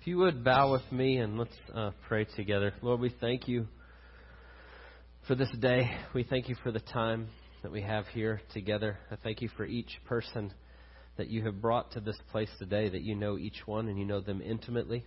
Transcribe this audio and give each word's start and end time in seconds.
If 0.00 0.06
you 0.06 0.16
would 0.16 0.42
bow 0.42 0.72
with 0.72 0.90
me 0.90 1.18
and 1.18 1.38
let's 1.38 1.52
uh, 1.74 1.90
pray 2.08 2.24
together. 2.24 2.72
Lord, 2.80 3.00
we 3.00 3.14
thank 3.20 3.46
you 3.46 3.66
for 5.28 5.34
this 5.34 5.50
day. 5.58 5.90
We 6.14 6.22
thank 6.22 6.48
you 6.48 6.56
for 6.62 6.72
the 6.72 6.80
time 6.80 7.28
that 7.62 7.70
we 7.70 7.82
have 7.82 8.06
here 8.06 8.40
together. 8.54 8.96
I 9.10 9.16
thank 9.16 9.42
you 9.42 9.50
for 9.58 9.66
each 9.66 10.00
person 10.06 10.54
that 11.18 11.28
you 11.28 11.44
have 11.44 11.60
brought 11.60 11.92
to 11.92 12.00
this 12.00 12.16
place 12.32 12.48
today, 12.58 12.88
that 12.88 13.02
you 13.02 13.14
know 13.14 13.36
each 13.36 13.66
one 13.66 13.88
and 13.88 13.98
you 13.98 14.06
know 14.06 14.22
them 14.22 14.40
intimately. 14.40 15.04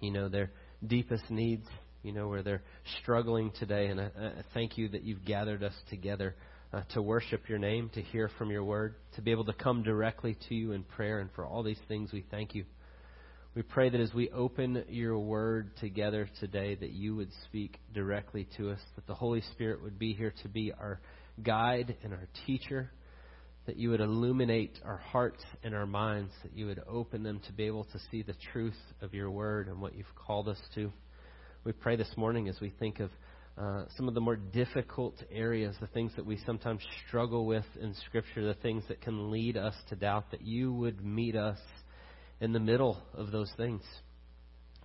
You 0.00 0.10
know 0.10 0.28
their 0.28 0.50
deepest 0.86 1.30
needs. 1.30 1.66
You 2.02 2.12
know 2.12 2.28
where 2.28 2.42
they're 2.42 2.62
struggling 3.00 3.50
today. 3.58 3.86
And 3.86 3.98
I, 3.98 4.10
I 4.14 4.32
thank 4.52 4.76
you 4.76 4.90
that 4.90 5.04
you've 5.04 5.24
gathered 5.24 5.62
us 5.62 5.74
together 5.88 6.36
uh, 6.70 6.82
to 6.92 7.00
worship 7.00 7.48
your 7.48 7.58
name, 7.58 7.88
to 7.94 8.02
hear 8.02 8.28
from 8.36 8.50
your 8.50 8.64
word, 8.64 8.94
to 9.14 9.22
be 9.22 9.30
able 9.30 9.46
to 9.46 9.54
come 9.54 9.82
directly 9.82 10.36
to 10.50 10.54
you 10.54 10.72
in 10.72 10.82
prayer. 10.82 11.20
And 11.20 11.30
for 11.34 11.46
all 11.46 11.62
these 11.62 11.80
things, 11.88 12.12
we 12.12 12.26
thank 12.30 12.54
you. 12.54 12.66
We 13.54 13.60
pray 13.60 13.90
that 13.90 14.00
as 14.00 14.14
we 14.14 14.30
open 14.30 14.82
your 14.88 15.18
word 15.18 15.76
together 15.76 16.26
today, 16.40 16.74
that 16.74 16.92
you 16.92 17.14
would 17.16 17.28
speak 17.44 17.78
directly 17.92 18.48
to 18.56 18.70
us, 18.70 18.78
that 18.96 19.06
the 19.06 19.14
Holy 19.14 19.42
Spirit 19.52 19.82
would 19.82 19.98
be 19.98 20.14
here 20.14 20.32
to 20.42 20.48
be 20.48 20.72
our 20.72 21.00
guide 21.42 21.94
and 22.02 22.14
our 22.14 22.26
teacher, 22.46 22.90
that 23.66 23.76
you 23.76 23.90
would 23.90 24.00
illuminate 24.00 24.78
our 24.86 24.96
hearts 24.96 25.44
and 25.62 25.74
our 25.74 25.84
minds, 25.84 26.32
that 26.42 26.56
you 26.56 26.64
would 26.64 26.80
open 26.88 27.22
them 27.22 27.42
to 27.46 27.52
be 27.52 27.64
able 27.64 27.84
to 27.84 27.98
see 28.10 28.22
the 28.22 28.34
truth 28.54 28.78
of 29.02 29.12
your 29.12 29.30
word 29.30 29.68
and 29.68 29.82
what 29.82 29.94
you've 29.94 30.16
called 30.16 30.48
us 30.48 30.60
to. 30.74 30.90
We 31.62 31.72
pray 31.72 31.96
this 31.96 32.16
morning 32.16 32.48
as 32.48 32.58
we 32.58 32.70
think 32.70 33.00
of 33.00 33.10
uh, 33.58 33.84
some 33.98 34.08
of 34.08 34.14
the 34.14 34.20
more 34.22 34.36
difficult 34.36 35.22
areas, 35.30 35.76
the 35.78 35.86
things 35.88 36.12
that 36.16 36.24
we 36.24 36.38
sometimes 36.46 36.80
struggle 37.06 37.44
with 37.44 37.66
in 37.78 37.94
Scripture, 38.06 38.46
the 38.46 38.54
things 38.54 38.82
that 38.88 39.02
can 39.02 39.30
lead 39.30 39.58
us 39.58 39.74
to 39.90 39.94
doubt, 39.94 40.30
that 40.30 40.40
you 40.40 40.72
would 40.72 41.04
meet 41.04 41.36
us 41.36 41.58
in 42.42 42.52
the 42.52 42.60
middle 42.60 42.98
of 43.14 43.30
those 43.30 43.50
things. 43.56 43.82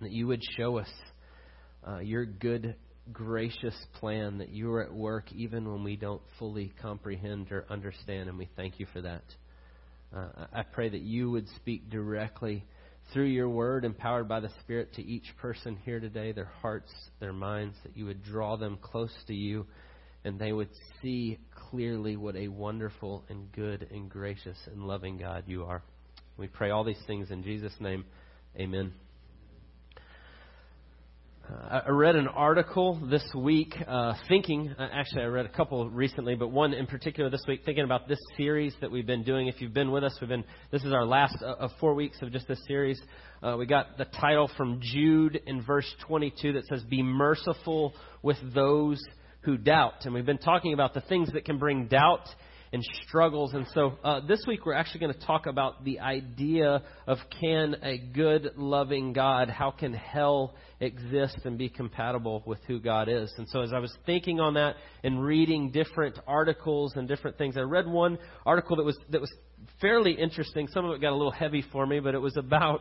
That 0.00 0.12
you 0.12 0.28
would 0.28 0.42
show 0.56 0.78
us 0.78 0.88
uh, 1.86 1.98
your 1.98 2.24
good, 2.24 2.76
gracious 3.12 3.74
plan, 3.98 4.38
that 4.38 4.50
you 4.50 4.72
are 4.72 4.84
at 4.84 4.94
work 4.94 5.32
even 5.32 5.70
when 5.70 5.82
we 5.82 5.96
don't 5.96 6.22
fully 6.38 6.72
comprehend 6.80 7.50
or 7.50 7.66
understand, 7.68 8.28
and 8.28 8.38
we 8.38 8.48
thank 8.56 8.78
you 8.78 8.86
for 8.92 9.00
that. 9.02 9.24
Uh, 10.16 10.46
I 10.54 10.62
pray 10.62 10.88
that 10.88 11.00
you 11.00 11.32
would 11.32 11.48
speak 11.56 11.90
directly 11.90 12.64
through 13.12 13.26
your 13.26 13.48
word, 13.48 13.84
empowered 13.84 14.28
by 14.28 14.38
the 14.38 14.50
Spirit, 14.60 14.94
to 14.94 15.04
each 15.04 15.26
person 15.40 15.76
here 15.84 15.98
today, 15.98 16.30
their 16.30 16.52
hearts, 16.62 16.92
their 17.18 17.32
minds, 17.32 17.74
that 17.82 17.96
you 17.96 18.06
would 18.06 18.22
draw 18.22 18.56
them 18.56 18.78
close 18.80 19.12
to 19.26 19.34
you 19.34 19.66
and 20.24 20.38
they 20.38 20.52
would 20.52 20.68
see 21.00 21.38
clearly 21.70 22.16
what 22.16 22.36
a 22.36 22.48
wonderful 22.48 23.24
and 23.28 23.50
good 23.52 23.88
and 23.90 24.10
gracious 24.10 24.58
and 24.66 24.84
loving 24.84 25.16
God 25.16 25.44
you 25.46 25.64
are. 25.64 25.82
We 26.38 26.46
pray 26.46 26.70
all 26.70 26.84
these 26.84 27.02
things 27.08 27.32
in 27.32 27.42
Jesus' 27.42 27.72
name. 27.80 28.04
Amen. 28.56 28.92
Uh, 31.50 31.80
I 31.84 31.90
read 31.90 32.14
an 32.14 32.28
article 32.28 33.00
this 33.10 33.24
week, 33.34 33.74
uh, 33.88 34.14
thinking, 34.28 34.72
uh, 34.78 34.86
actually, 34.92 35.22
I 35.22 35.26
read 35.26 35.46
a 35.46 35.48
couple 35.48 35.90
recently, 35.90 36.36
but 36.36 36.52
one 36.52 36.74
in 36.74 36.86
particular 36.86 37.28
this 37.28 37.42
week, 37.48 37.62
thinking 37.64 37.82
about 37.82 38.06
this 38.06 38.20
series 38.36 38.72
that 38.80 38.88
we've 38.88 39.04
been 39.04 39.24
doing. 39.24 39.48
If 39.48 39.60
you've 39.60 39.74
been 39.74 39.90
with 39.90 40.04
us, 40.04 40.16
we've 40.20 40.30
been, 40.30 40.44
this 40.70 40.84
is 40.84 40.92
our 40.92 41.04
last 41.04 41.34
uh, 41.42 41.54
of 41.54 41.72
four 41.80 41.94
weeks 41.94 42.18
of 42.22 42.30
just 42.30 42.46
this 42.46 42.60
series. 42.68 43.02
Uh, 43.42 43.56
we 43.58 43.66
got 43.66 43.98
the 43.98 44.04
title 44.04 44.48
from 44.56 44.78
Jude 44.80 45.40
in 45.44 45.62
verse 45.62 45.92
22 46.06 46.52
that 46.52 46.66
says, 46.66 46.84
Be 46.84 47.02
merciful 47.02 47.94
with 48.22 48.38
those 48.54 49.00
who 49.40 49.56
doubt. 49.56 50.04
And 50.04 50.14
we've 50.14 50.24
been 50.24 50.38
talking 50.38 50.72
about 50.72 50.94
the 50.94 51.00
things 51.00 51.32
that 51.32 51.44
can 51.44 51.58
bring 51.58 51.88
doubt 51.88 52.28
and 52.72 52.84
struggles. 53.06 53.54
And 53.54 53.66
so 53.74 53.98
uh, 54.04 54.20
this 54.26 54.44
week 54.46 54.66
we're 54.66 54.74
actually 54.74 55.00
going 55.00 55.14
to 55.14 55.26
talk 55.26 55.46
about 55.46 55.84
the 55.84 56.00
idea 56.00 56.82
of 57.06 57.18
can 57.40 57.76
a 57.82 57.98
good, 57.98 58.50
loving 58.56 59.12
God, 59.12 59.50
how 59.50 59.70
can 59.70 59.92
hell 59.92 60.54
exist 60.80 61.38
and 61.44 61.58
be 61.58 61.68
compatible 61.68 62.42
with 62.46 62.58
who 62.66 62.80
God 62.80 63.08
is? 63.08 63.32
And 63.38 63.48
so 63.48 63.62
as 63.62 63.72
I 63.72 63.78
was 63.78 63.92
thinking 64.06 64.40
on 64.40 64.54
that 64.54 64.76
and 65.02 65.22
reading 65.22 65.70
different 65.70 66.18
articles 66.26 66.94
and 66.96 67.08
different 67.08 67.38
things, 67.38 67.56
I 67.56 67.62
read 67.62 67.86
one 67.86 68.18
article 68.44 68.76
that 68.76 68.84
was 68.84 68.98
that 69.10 69.20
was 69.20 69.32
fairly 69.80 70.12
interesting. 70.12 70.68
Some 70.68 70.84
of 70.84 70.92
it 70.92 71.00
got 71.00 71.12
a 71.12 71.16
little 71.16 71.32
heavy 71.32 71.64
for 71.72 71.86
me, 71.86 72.00
but 72.00 72.14
it 72.14 72.20
was 72.20 72.36
about. 72.36 72.80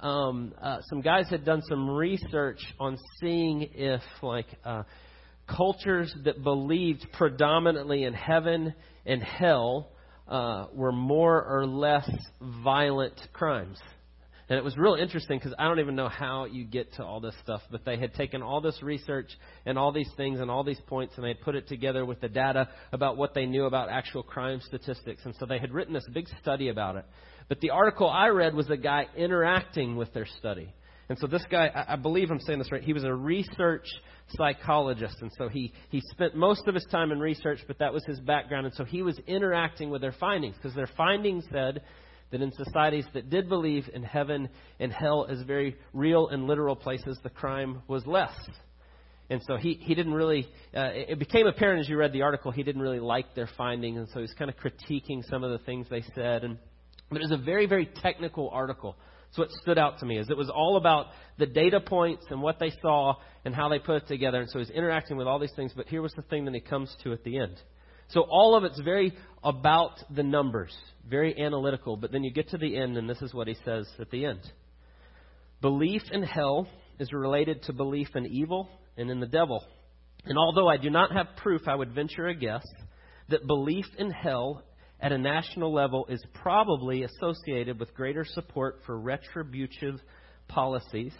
Um, 0.00 0.52
uh, 0.60 0.78
some 0.90 1.00
guys 1.00 1.30
had 1.30 1.46
done 1.46 1.62
some 1.66 1.88
research 1.88 2.58
on 2.78 2.98
seeing 3.20 3.70
if, 3.72 4.02
like, 4.22 4.48
uh, 4.64 4.82
cultures 5.46 6.14
that 6.24 6.42
believed 6.42 7.06
predominantly 7.12 8.04
in 8.04 8.14
heaven 8.14 8.74
and 9.06 9.22
hell 9.22 9.90
uh, 10.28 10.66
were 10.72 10.92
more 10.92 11.44
or 11.44 11.66
less 11.66 12.08
violent 12.62 13.20
crimes. 13.32 13.78
And 14.48 14.58
it 14.58 14.64
was 14.64 14.76
real 14.76 14.94
interesting 14.94 15.38
because 15.38 15.54
I 15.58 15.64
don't 15.64 15.80
even 15.80 15.96
know 15.96 16.08
how 16.08 16.44
you 16.44 16.64
get 16.64 16.92
to 16.94 17.04
all 17.04 17.18
this 17.18 17.34
stuff, 17.42 17.62
but 17.70 17.86
they 17.86 17.96
had 17.96 18.12
taken 18.12 18.42
all 18.42 18.60
this 18.60 18.82
research 18.82 19.30
and 19.64 19.78
all 19.78 19.90
these 19.90 20.10
things 20.18 20.38
and 20.38 20.50
all 20.50 20.62
these 20.62 20.80
points 20.86 21.14
and 21.16 21.24
they 21.24 21.28
had 21.28 21.40
put 21.40 21.54
it 21.54 21.66
together 21.66 22.04
with 22.04 22.20
the 22.20 22.28
data 22.28 22.68
about 22.92 23.16
what 23.16 23.32
they 23.32 23.46
knew 23.46 23.64
about 23.64 23.88
actual 23.88 24.22
crime 24.22 24.60
statistics. 24.66 25.22
And 25.24 25.34
so 25.40 25.46
they 25.46 25.58
had 25.58 25.72
written 25.72 25.94
this 25.94 26.06
big 26.12 26.26
study 26.42 26.68
about 26.68 26.96
it. 26.96 27.06
But 27.48 27.60
the 27.60 27.70
article 27.70 28.08
I 28.08 28.28
read 28.28 28.54
was 28.54 28.68
a 28.68 28.76
guy 28.76 29.06
interacting 29.16 29.96
with 29.96 30.12
their 30.12 30.26
study. 30.38 30.74
And 31.08 31.18
so 31.18 31.26
this 31.26 31.44
guy, 31.50 31.70
I 31.88 31.96
believe 31.96 32.30
I'm 32.30 32.40
saying 32.40 32.58
this 32.58 32.72
right, 32.72 32.82
he 32.82 32.94
was 32.94 33.04
a 33.04 33.12
research 33.12 33.86
psychologist. 34.28 35.16
And 35.20 35.30
so 35.36 35.48
he, 35.48 35.72
he 35.90 36.00
spent 36.10 36.34
most 36.34 36.66
of 36.66 36.74
his 36.74 36.86
time 36.90 37.12
in 37.12 37.20
research, 37.20 37.60
but 37.66 37.78
that 37.78 37.92
was 37.92 38.04
his 38.06 38.20
background. 38.20 38.66
And 38.66 38.74
so 38.74 38.84
he 38.84 39.02
was 39.02 39.18
interacting 39.26 39.90
with 39.90 40.00
their 40.00 40.14
findings 40.18 40.56
because 40.56 40.74
their 40.74 40.88
findings 40.96 41.44
said 41.52 41.82
that 42.30 42.40
in 42.40 42.50
societies 42.52 43.04
that 43.12 43.28
did 43.28 43.48
believe 43.48 43.88
in 43.92 44.02
heaven 44.02 44.48
and 44.80 44.92
hell 44.92 45.26
as 45.28 45.42
very 45.42 45.76
real 45.92 46.28
and 46.28 46.46
literal 46.46 46.74
places, 46.74 47.18
the 47.22 47.30
crime 47.30 47.82
was 47.86 48.06
less. 48.06 48.34
And 49.30 49.40
so 49.46 49.56
he, 49.56 49.74
he 49.74 49.94
didn't 49.94 50.14
really, 50.14 50.48
uh, 50.76 50.90
it 50.92 51.18
became 51.18 51.46
apparent 51.46 51.80
as 51.80 51.88
you 51.88 51.96
read 51.96 52.12
the 52.12 52.22
article, 52.22 52.50
he 52.50 52.62
didn't 52.62 52.82
really 52.82 53.00
like 53.00 53.34
their 53.34 53.48
findings. 53.56 53.98
And 53.98 54.08
so 54.08 54.20
he's 54.20 54.34
kind 54.34 54.50
of 54.50 54.56
critiquing 54.56 55.22
some 55.28 55.44
of 55.44 55.50
the 55.50 55.64
things 55.64 55.86
they 55.90 56.02
said. 56.14 56.44
And, 56.44 56.58
but 57.10 57.18
it 57.18 57.30
was 57.30 57.38
a 57.38 57.42
very, 57.42 57.66
very 57.66 57.86
technical 57.86 58.50
article. 58.50 58.96
So 59.34 59.42
what 59.42 59.50
stood 59.62 59.78
out 59.78 59.98
to 59.98 60.06
me 60.06 60.18
is 60.18 60.30
it 60.30 60.36
was 60.36 60.50
all 60.50 60.76
about 60.76 61.06
the 61.38 61.46
data 61.46 61.80
points 61.80 62.24
and 62.30 62.40
what 62.40 62.60
they 62.60 62.72
saw 62.80 63.14
and 63.44 63.52
how 63.52 63.68
they 63.68 63.80
put 63.80 63.96
it 63.96 64.08
together. 64.08 64.40
And 64.40 64.48
so 64.48 64.60
he's 64.60 64.70
interacting 64.70 65.16
with 65.16 65.26
all 65.26 65.40
these 65.40 65.52
things. 65.56 65.72
But 65.74 65.88
here 65.88 66.02
was 66.02 66.12
the 66.12 66.22
thing 66.22 66.44
that 66.44 66.54
he 66.54 66.60
comes 66.60 66.94
to 67.02 67.12
at 67.12 67.24
the 67.24 67.38
end. 67.38 67.60
So 68.08 68.20
all 68.30 68.54
of 68.54 68.62
it's 68.62 68.80
very 68.80 69.12
about 69.42 69.98
the 70.14 70.22
numbers, 70.22 70.76
very 71.08 71.36
analytical. 71.36 71.96
But 71.96 72.12
then 72.12 72.22
you 72.22 72.32
get 72.32 72.50
to 72.50 72.58
the 72.58 72.76
end, 72.76 72.96
and 72.96 73.10
this 73.10 73.20
is 73.22 73.34
what 73.34 73.48
he 73.48 73.56
says 73.64 73.88
at 73.98 74.10
the 74.10 74.24
end 74.24 74.40
Belief 75.60 76.02
in 76.12 76.22
hell 76.22 76.68
is 77.00 77.12
related 77.12 77.62
to 77.64 77.72
belief 77.72 78.08
in 78.14 78.26
evil 78.26 78.68
and 78.96 79.10
in 79.10 79.18
the 79.18 79.26
devil. 79.26 79.64
And 80.26 80.38
although 80.38 80.68
I 80.68 80.76
do 80.76 80.90
not 80.90 81.10
have 81.12 81.26
proof, 81.38 81.62
I 81.66 81.74
would 81.74 81.92
venture 81.92 82.28
a 82.28 82.34
guess 82.34 82.64
that 83.30 83.46
belief 83.46 83.86
in 83.98 84.10
hell 84.10 84.62
at 85.04 85.12
a 85.12 85.18
national 85.18 85.70
level 85.70 86.06
is 86.08 86.24
probably 86.32 87.02
associated 87.02 87.78
with 87.78 87.92
greater 87.92 88.24
support 88.24 88.80
for 88.86 88.98
retributive 88.98 90.00
policies 90.48 91.12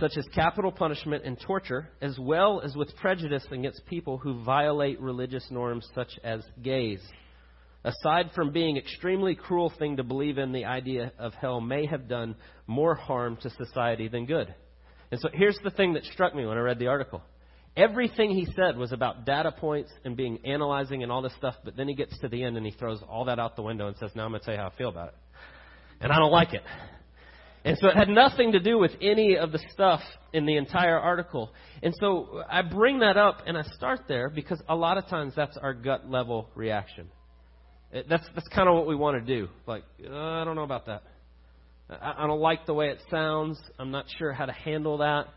such 0.00 0.16
as 0.16 0.26
capital 0.34 0.72
punishment 0.72 1.24
and 1.24 1.38
torture, 1.40 1.88
as 2.02 2.18
well 2.18 2.60
as 2.60 2.74
with 2.74 2.96
prejudice 2.96 3.46
against 3.52 3.86
people 3.86 4.18
who 4.18 4.42
violate 4.42 5.00
religious 5.00 5.46
norms 5.52 5.88
such 5.94 6.18
as 6.24 6.42
gays. 6.64 7.00
Aside 7.84 8.30
from 8.34 8.50
being 8.50 8.76
extremely 8.76 9.36
cruel 9.36 9.72
thing 9.78 9.98
to 9.98 10.02
believe 10.02 10.36
in, 10.38 10.50
the 10.50 10.64
idea 10.64 11.12
of 11.16 11.32
hell 11.34 11.60
may 11.60 11.86
have 11.86 12.08
done 12.08 12.34
more 12.66 12.96
harm 12.96 13.36
to 13.42 13.50
society 13.50 14.08
than 14.08 14.26
good. 14.26 14.52
And 15.12 15.20
so 15.20 15.28
here's 15.32 15.58
the 15.62 15.70
thing 15.70 15.92
that 15.92 16.02
struck 16.06 16.34
me 16.34 16.44
when 16.44 16.58
I 16.58 16.62
read 16.62 16.80
the 16.80 16.88
article. 16.88 17.22
Everything 17.76 18.30
he 18.30 18.46
said 18.54 18.76
was 18.76 18.92
about 18.92 19.26
data 19.26 19.50
points 19.50 19.90
and 20.04 20.16
being 20.16 20.38
analyzing 20.44 21.02
and 21.02 21.10
all 21.10 21.22
this 21.22 21.34
stuff, 21.38 21.56
but 21.64 21.76
then 21.76 21.88
he 21.88 21.94
gets 21.94 22.16
to 22.20 22.28
the 22.28 22.44
end 22.44 22.56
and 22.56 22.64
he 22.64 22.70
throws 22.70 23.00
all 23.08 23.24
that 23.24 23.40
out 23.40 23.56
the 23.56 23.62
window 23.62 23.88
and 23.88 23.96
says, 23.96 24.10
Now 24.14 24.24
I'm 24.24 24.30
going 24.30 24.40
to 24.40 24.44
tell 24.44 24.54
you 24.54 24.60
how 24.60 24.68
I 24.68 24.78
feel 24.78 24.88
about 24.88 25.08
it. 25.08 25.14
And 26.00 26.12
I 26.12 26.16
don't 26.16 26.30
like 26.30 26.54
it. 26.54 26.62
And 27.64 27.78
so 27.78 27.88
it 27.88 27.96
had 27.96 28.08
nothing 28.08 28.52
to 28.52 28.60
do 28.60 28.78
with 28.78 28.92
any 29.00 29.36
of 29.38 29.50
the 29.50 29.58
stuff 29.72 30.02
in 30.32 30.44
the 30.44 30.56
entire 30.56 30.98
article. 30.98 31.50
And 31.82 31.94
so 31.98 32.42
I 32.48 32.62
bring 32.62 32.98
that 32.98 33.16
up 33.16 33.38
and 33.46 33.56
I 33.56 33.62
start 33.74 34.00
there 34.06 34.28
because 34.28 34.62
a 34.68 34.76
lot 34.76 34.98
of 34.98 35.06
times 35.08 35.32
that's 35.34 35.56
our 35.56 35.72
gut 35.72 36.08
level 36.08 36.50
reaction. 36.54 37.08
That's, 37.90 38.24
that's 38.34 38.48
kind 38.48 38.68
of 38.68 38.74
what 38.74 38.86
we 38.86 38.94
want 38.94 39.24
to 39.24 39.36
do. 39.36 39.48
Like, 39.66 39.84
uh, 40.04 40.14
I 40.14 40.44
don't 40.44 40.56
know 40.56 40.64
about 40.64 40.86
that. 40.86 41.04
I, 41.88 42.24
I 42.24 42.26
don't 42.26 42.40
like 42.40 42.66
the 42.66 42.74
way 42.74 42.88
it 42.88 42.98
sounds. 43.10 43.58
I'm 43.78 43.90
not 43.90 44.06
sure 44.18 44.32
how 44.32 44.46
to 44.46 44.52
handle 44.52 44.98
that. 44.98 45.28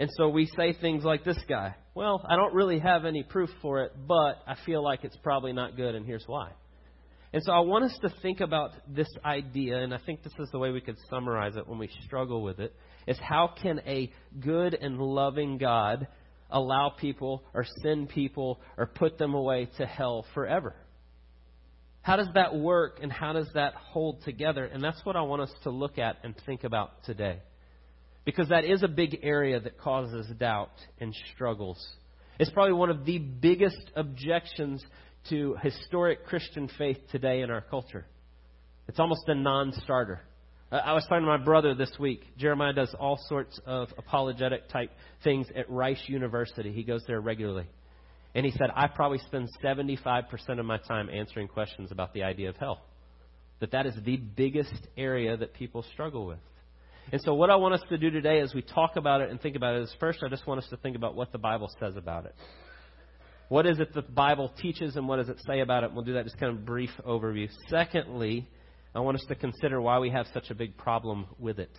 And 0.00 0.08
so 0.16 0.30
we 0.30 0.46
say 0.56 0.72
things 0.72 1.04
like 1.04 1.24
this 1.24 1.36
guy. 1.46 1.74
Well, 1.94 2.24
I 2.26 2.34
don't 2.34 2.54
really 2.54 2.78
have 2.78 3.04
any 3.04 3.22
proof 3.22 3.50
for 3.60 3.82
it, 3.82 3.92
but 4.08 4.38
I 4.46 4.56
feel 4.64 4.82
like 4.82 5.04
it's 5.04 5.18
probably 5.22 5.52
not 5.52 5.76
good, 5.76 5.94
and 5.94 6.06
here's 6.06 6.24
why. 6.26 6.52
And 7.34 7.42
so 7.44 7.52
I 7.52 7.60
want 7.60 7.84
us 7.84 7.98
to 8.00 8.08
think 8.22 8.40
about 8.40 8.70
this 8.88 9.10
idea, 9.22 9.76
and 9.76 9.92
I 9.92 9.98
think 9.98 10.22
this 10.22 10.32
is 10.38 10.48
the 10.52 10.58
way 10.58 10.70
we 10.70 10.80
could 10.80 10.96
summarize 11.10 11.56
it 11.56 11.68
when 11.68 11.78
we 11.78 11.90
struggle 12.06 12.42
with 12.42 12.60
it, 12.60 12.74
is 13.06 13.18
how 13.20 13.52
can 13.62 13.82
a 13.86 14.10
good 14.40 14.72
and 14.72 14.96
loving 14.96 15.58
God 15.58 16.08
allow 16.48 16.94
people 16.98 17.44
or 17.52 17.66
send 17.82 18.08
people 18.08 18.58
or 18.78 18.86
put 18.86 19.18
them 19.18 19.34
away 19.34 19.68
to 19.76 19.84
hell 19.84 20.24
forever? 20.32 20.74
How 22.00 22.16
does 22.16 22.28
that 22.36 22.56
work 22.56 23.00
and 23.02 23.12
how 23.12 23.34
does 23.34 23.50
that 23.52 23.74
hold 23.74 24.24
together? 24.24 24.64
And 24.64 24.82
that's 24.82 25.04
what 25.04 25.14
I 25.14 25.20
want 25.20 25.42
us 25.42 25.52
to 25.64 25.70
look 25.70 25.98
at 25.98 26.16
and 26.24 26.34
think 26.46 26.64
about 26.64 27.04
today. 27.04 27.40
Because 28.24 28.48
that 28.48 28.64
is 28.64 28.82
a 28.82 28.88
big 28.88 29.20
area 29.22 29.60
that 29.60 29.78
causes 29.78 30.26
doubt 30.38 30.72
and 31.00 31.14
struggles. 31.34 31.84
It's 32.38 32.50
probably 32.50 32.74
one 32.74 32.90
of 32.90 33.04
the 33.04 33.18
biggest 33.18 33.90
objections 33.96 34.84
to 35.28 35.56
historic 35.62 36.26
Christian 36.26 36.70
faith 36.78 36.98
today 37.10 37.42
in 37.42 37.50
our 37.50 37.60
culture. 37.60 38.06
It's 38.88 38.98
almost 38.98 39.22
a 39.28 39.34
non 39.34 39.72
starter. 39.82 40.20
I 40.72 40.92
was 40.92 41.02
talking 41.04 41.24
to 41.24 41.26
my 41.26 41.44
brother 41.44 41.74
this 41.74 41.90
week. 41.98 42.22
Jeremiah 42.38 42.72
does 42.72 42.94
all 42.98 43.18
sorts 43.28 43.58
of 43.66 43.88
apologetic 43.98 44.68
type 44.68 44.92
things 45.24 45.48
at 45.56 45.68
Rice 45.68 46.02
University. 46.06 46.72
He 46.72 46.84
goes 46.84 47.02
there 47.08 47.20
regularly. 47.20 47.66
And 48.36 48.46
he 48.46 48.52
said, 48.52 48.68
I 48.74 48.86
probably 48.86 49.18
spend 49.26 49.48
75% 49.64 50.24
of 50.60 50.64
my 50.64 50.78
time 50.78 51.10
answering 51.10 51.48
questions 51.48 51.90
about 51.90 52.14
the 52.14 52.22
idea 52.22 52.50
of 52.50 52.56
hell. 52.56 52.82
That 53.58 53.72
that 53.72 53.86
is 53.86 53.94
the 54.04 54.16
biggest 54.16 54.86
area 54.96 55.36
that 55.36 55.54
people 55.54 55.84
struggle 55.92 56.26
with. 56.26 56.38
And 57.12 57.20
so, 57.22 57.34
what 57.34 57.50
I 57.50 57.56
want 57.56 57.74
us 57.74 57.82
to 57.88 57.98
do 57.98 58.10
today 58.10 58.40
as 58.40 58.54
we 58.54 58.62
talk 58.62 58.96
about 58.96 59.20
it 59.20 59.30
and 59.30 59.40
think 59.40 59.56
about 59.56 59.74
it 59.74 59.82
is 59.82 59.94
first, 59.98 60.20
I 60.24 60.28
just 60.28 60.46
want 60.46 60.62
us 60.62 60.68
to 60.70 60.76
think 60.76 60.96
about 60.96 61.14
what 61.14 61.32
the 61.32 61.38
Bible 61.38 61.68
says 61.80 61.96
about 61.96 62.26
it. 62.26 62.34
What 63.48 63.66
is 63.66 63.80
it 63.80 63.92
the 63.92 64.02
Bible 64.02 64.52
teaches 64.62 64.94
and 64.94 65.08
what 65.08 65.16
does 65.16 65.28
it 65.28 65.38
say 65.44 65.58
about 65.58 65.82
it? 65.82 65.92
We'll 65.92 66.04
do 66.04 66.12
that 66.12 66.24
just 66.24 66.38
kind 66.38 66.56
of 66.56 66.64
brief 66.64 66.90
overview. 67.04 67.48
Secondly, 67.68 68.48
I 68.94 69.00
want 69.00 69.16
us 69.16 69.24
to 69.26 69.34
consider 69.34 69.80
why 69.80 69.98
we 69.98 70.10
have 70.10 70.26
such 70.32 70.50
a 70.50 70.54
big 70.54 70.76
problem 70.76 71.26
with 71.36 71.58
it. 71.58 71.76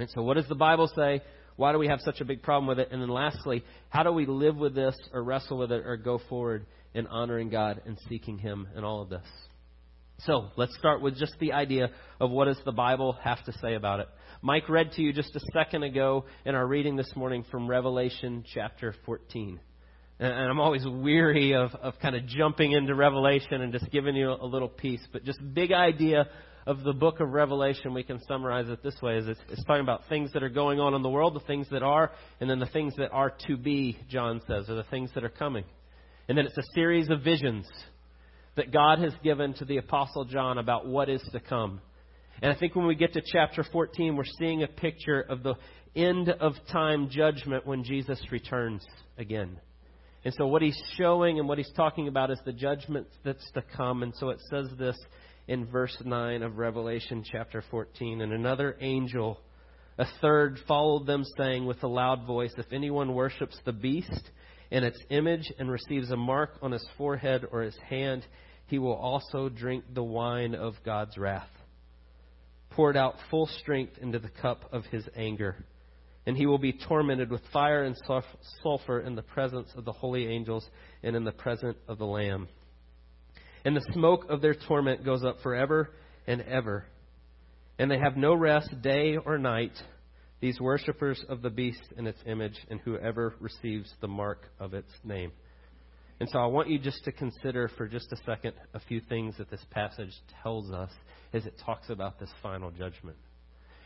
And 0.00 0.08
so, 0.10 0.22
what 0.22 0.36
does 0.36 0.48
the 0.48 0.56
Bible 0.56 0.90
say? 0.94 1.22
Why 1.56 1.70
do 1.70 1.78
we 1.78 1.86
have 1.86 2.00
such 2.00 2.20
a 2.20 2.24
big 2.24 2.42
problem 2.42 2.66
with 2.66 2.80
it? 2.80 2.88
And 2.90 3.00
then, 3.00 3.10
lastly, 3.10 3.64
how 3.90 4.02
do 4.02 4.10
we 4.10 4.26
live 4.26 4.56
with 4.56 4.74
this 4.74 4.96
or 5.12 5.22
wrestle 5.22 5.58
with 5.58 5.70
it 5.70 5.86
or 5.86 5.96
go 5.96 6.20
forward 6.28 6.66
in 6.94 7.06
honoring 7.06 7.50
God 7.50 7.82
and 7.86 7.98
seeking 8.08 8.38
Him 8.38 8.66
and 8.74 8.84
all 8.84 9.02
of 9.02 9.08
this? 9.08 9.26
So, 10.26 10.50
let's 10.56 10.76
start 10.78 11.02
with 11.02 11.18
just 11.18 11.34
the 11.40 11.52
idea 11.52 11.90
of 12.20 12.30
what 12.30 12.44
does 12.44 12.60
the 12.64 12.70
Bible 12.70 13.18
have 13.24 13.44
to 13.44 13.52
say 13.60 13.74
about 13.74 13.98
it. 13.98 14.08
Mike 14.40 14.68
read 14.68 14.92
to 14.92 15.02
you 15.02 15.12
just 15.12 15.34
a 15.34 15.40
second 15.52 15.82
ago 15.82 16.26
in 16.44 16.54
our 16.54 16.64
reading 16.64 16.94
this 16.94 17.10
morning 17.16 17.44
from 17.50 17.66
Revelation 17.66 18.44
chapter 18.54 18.94
14. 19.04 19.58
And 20.20 20.32
I'm 20.32 20.60
always 20.60 20.86
weary 20.86 21.54
of, 21.54 21.74
of 21.74 21.94
kind 22.00 22.14
of 22.14 22.26
jumping 22.26 22.70
into 22.70 22.94
Revelation 22.94 23.62
and 23.62 23.72
just 23.72 23.90
giving 23.90 24.14
you 24.14 24.30
a 24.30 24.46
little 24.46 24.68
piece. 24.68 25.04
But 25.12 25.24
just 25.24 25.40
big 25.54 25.72
idea 25.72 26.28
of 26.68 26.84
the 26.84 26.92
book 26.92 27.18
of 27.18 27.30
Revelation, 27.30 27.92
we 27.92 28.04
can 28.04 28.20
summarize 28.28 28.68
it 28.68 28.80
this 28.84 28.94
way: 29.02 29.16
is 29.16 29.26
it's, 29.26 29.40
it's 29.50 29.64
talking 29.64 29.82
about 29.82 30.02
things 30.08 30.32
that 30.34 30.44
are 30.44 30.48
going 30.48 30.78
on 30.78 30.94
in 30.94 31.02
the 31.02 31.08
world, 31.08 31.34
the 31.34 31.40
things 31.40 31.66
that 31.72 31.82
are, 31.82 32.12
and 32.40 32.48
then 32.48 32.60
the 32.60 32.66
things 32.66 32.94
that 32.98 33.10
are 33.10 33.32
to 33.48 33.56
be. 33.56 33.98
John 34.08 34.40
says, 34.46 34.68
or 34.68 34.76
the 34.76 34.84
things 34.84 35.10
that 35.16 35.24
are 35.24 35.30
coming. 35.30 35.64
And 36.28 36.38
then 36.38 36.46
it's 36.46 36.56
a 36.56 36.74
series 36.74 37.10
of 37.10 37.22
visions 37.22 37.66
that 38.56 38.72
God 38.72 38.98
has 38.98 39.12
given 39.22 39.54
to 39.54 39.64
the 39.64 39.78
apostle 39.78 40.24
John 40.24 40.58
about 40.58 40.86
what 40.86 41.08
is 41.08 41.22
to 41.32 41.40
come. 41.40 41.80
And 42.40 42.52
I 42.52 42.58
think 42.58 42.74
when 42.74 42.86
we 42.86 42.94
get 42.94 43.12
to 43.14 43.22
chapter 43.24 43.64
14, 43.64 44.16
we're 44.16 44.24
seeing 44.38 44.62
a 44.62 44.66
picture 44.66 45.20
of 45.20 45.42
the 45.42 45.54
end 45.94 46.28
of 46.28 46.54
time 46.70 47.08
judgment 47.10 47.66
when 47.66 47.84
Jesus 47.84 48.20
returns 48.30 48.84
again. 49.16 49.58
And 50.24 50.34
so 50.36 50.46
what 50.46 50.62
he's 50.62 50.80
showing 50.96 51.38
and 51.38 51.48
what 51.48 51.58
he's 51.58 51.72
talking 51.76 52.08
about 52.08 52.30
is 52.30 52.38
the 52.44 52.52
judgment 52.52 53.06
that's 53.24 53.50
to 53.52 53.62
come. 53.76 54.02
And 54.02 54.12
so 54.16 54.30
it 54.30 54.40
says 54.50 54.68
this 54.78 54.96
in 55.48 55.66
verse 55.66 55.96
9 56.04 56.42
of 56.42 56.58
Revelation 56.58 57.24
chapter 57.30 57.64
14. 57.70 58.20
And 58.20 58.32
another 58.32 58.76
angel, 58.80 59.40
a 59.98 60.06
third, 60.20 60.58
followed 60.68 61.06
them, 61.06 61.24
saying 61.36 61.66
with 61.66 61.82
a 61.82 61.88
loud 61.88 62.26
voice, 62.26 62.52
If 62.56 62.72
anyone 62.72 63.14
worships 63.14 63.58
the 63.64 63.72
beast 63.72 64.30
and 64.72 64.84
its 64.84 64.98
image 65.10 65.52
and 65.60 65.70
receives 65.70 66.10
a 66.10 66.16
mark 66.16 66.58
on 66.62 66.72
his 66.72 66.84
forehead 66.98 67.46
or 67.52 67.62
his 67.62 67.76
hand, 67.88 68.26
he 68.66 68.80
will 68.80 68.94
also 68.94 69.48
drink 69.48 69.84
the 69.94 70.02
wine 70.02 70.56
of 70.56 70.74
God's 70.84 71.16
wrath 71.16 71.48
poured 72.74 72.96
out 72.96 73.16
full 73.30 73.46
strength 73.60 73.98
into 74.00 74.18
the 74.18 74.28
cup 74.28 74.68
of 74.72 74.84
his 74.86 75.04
anger. 75.16 75.64
And 76.26 76.36
he 76.36 76.46
will 76.46 76.58
be 76.58 76.72
tormented 76.72 77.30
with 77.30 77.42
fire 77.52 77.82
and 77.82 77.96
sulfur 78.62 79.00
in 79.00 79.16
the 79.16 79.22
presence 79.22 79.68
of 79.76 79.84
the 79.84 79.92
holy 79.92 80.28
angels 80.28 80.66
and 81.02 81.16
in 81.16 81.24
the 81.24 81.32
presence 81.32 81.78
of 81.88 81.98
the 81.98 82.06
Lamb. 82.06 82.48
And 83.64 83.76
the 83.76 83.84
smoke 83.92 84.26
of 84.28 84.40
their 84.40 84.54
torment 84.54 85.04
goes 85.04 85.24
up 85.24 85.40
forever 85.42 85.90
and 86.26 86.40
ever. 86.42 86.84
And 87.78 87.90
they 87.90 87.98
have 87.98 88.16
no 88.16 88.34
rest 88.34 88.70
day 88.82 89.16
or 89.16 89.36
night, 89.36 89.72
these 90.42 90.60
worshippers 90.60 91.24
of 91.28 91.40
the 91.40 91.50
beast 91.50 91.94
and 91.96 92.08
its 92.08 92.18
image, 92.26 92.56
and 92.68 92.80
whoever 92.80 93.32
receives 93.38 93.88
the 94.00 94.08
mark 94.08 94.50
of 94.58 94.74
its 94.74 94.90
name. 95.04 95.30
And 96.18 96.28
so 96.28 96.40
I 96.40 96.46
want 96.46 96.68
you 96.68 96.80
just 96.80 97.04
to 97.04 97.12
consider 97.12 97.70
for 97.78 97.86
just 97.86 98.12
a 98.12 98.16
second 98.26 98.54
a 98.74 98.80
few 98.80 99.00
things 99.08 99.36
that 99.38 99.50
this 99.50 99.64
passage 99.70 100.12
tells 100.42 100.70
us 100.72 100.90
as 101.32 101.46
it 101.46 101.54
talks 101.64 101.90
about 101.90 102.18
this 102.18 102.30
final 102.42 102.72
judgment. 102.72 103.16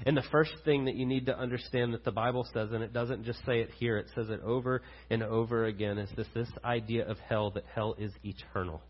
And 0.06 0.16
the 0.16 0.24
first 0.32 0.52
thing 0.64 0.86
that 0.86 0.94
you 0.94 1.04
need 1.04 1.26
to 1.26 1.38
understand 1.38 1.92
that 1.92 2.04
the 2.04 2.10
Bible 2.10 2.46
says, 2.54 2.72
and 2.72 2.82
it 2.82 2.92
doesn't 2.94 3.24
just 3.24 3.44
say 3.44 3.60
it 3.60 3.70
here, 3.78 3.98
it 3.98 4.06
says 4.14 4.30
it 4.30 4.40
over 4.42 4.80
and 5.10 5.22
over 5.22 5.66
again, 5.66 5.98
is 5.98 6.08
this, 6.16 6.26
this 6.34 6.50
idea 6.64 7.06
of 7.06 7.18
hell, 7.18 7.50
that 7.50 7.64
hell 7.74 7.94
is 7.98 8.12
eternal. 8.24 8.80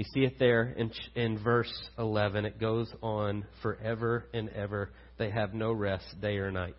You 0.00 0.06
see 0.14 0.20
it 0.20 0.38
there 0.38 0.62
in, 0.78 0.90
in 1.14 1.38
verse 1.42 1.70
11. 1.98 2.46
It 2.46 2.58
goes 2.58 2.90
on 3.02 3.44
forever 3.60 4.24
and 4.32 4.48
ever. 4.48 4.92
They 5.20 5.30
have 5.30 5.52
no 5.52 5.70
rest 5.70 6.18
day 6.22 6.38
or 6.38 6.50
night. 6.50 6.78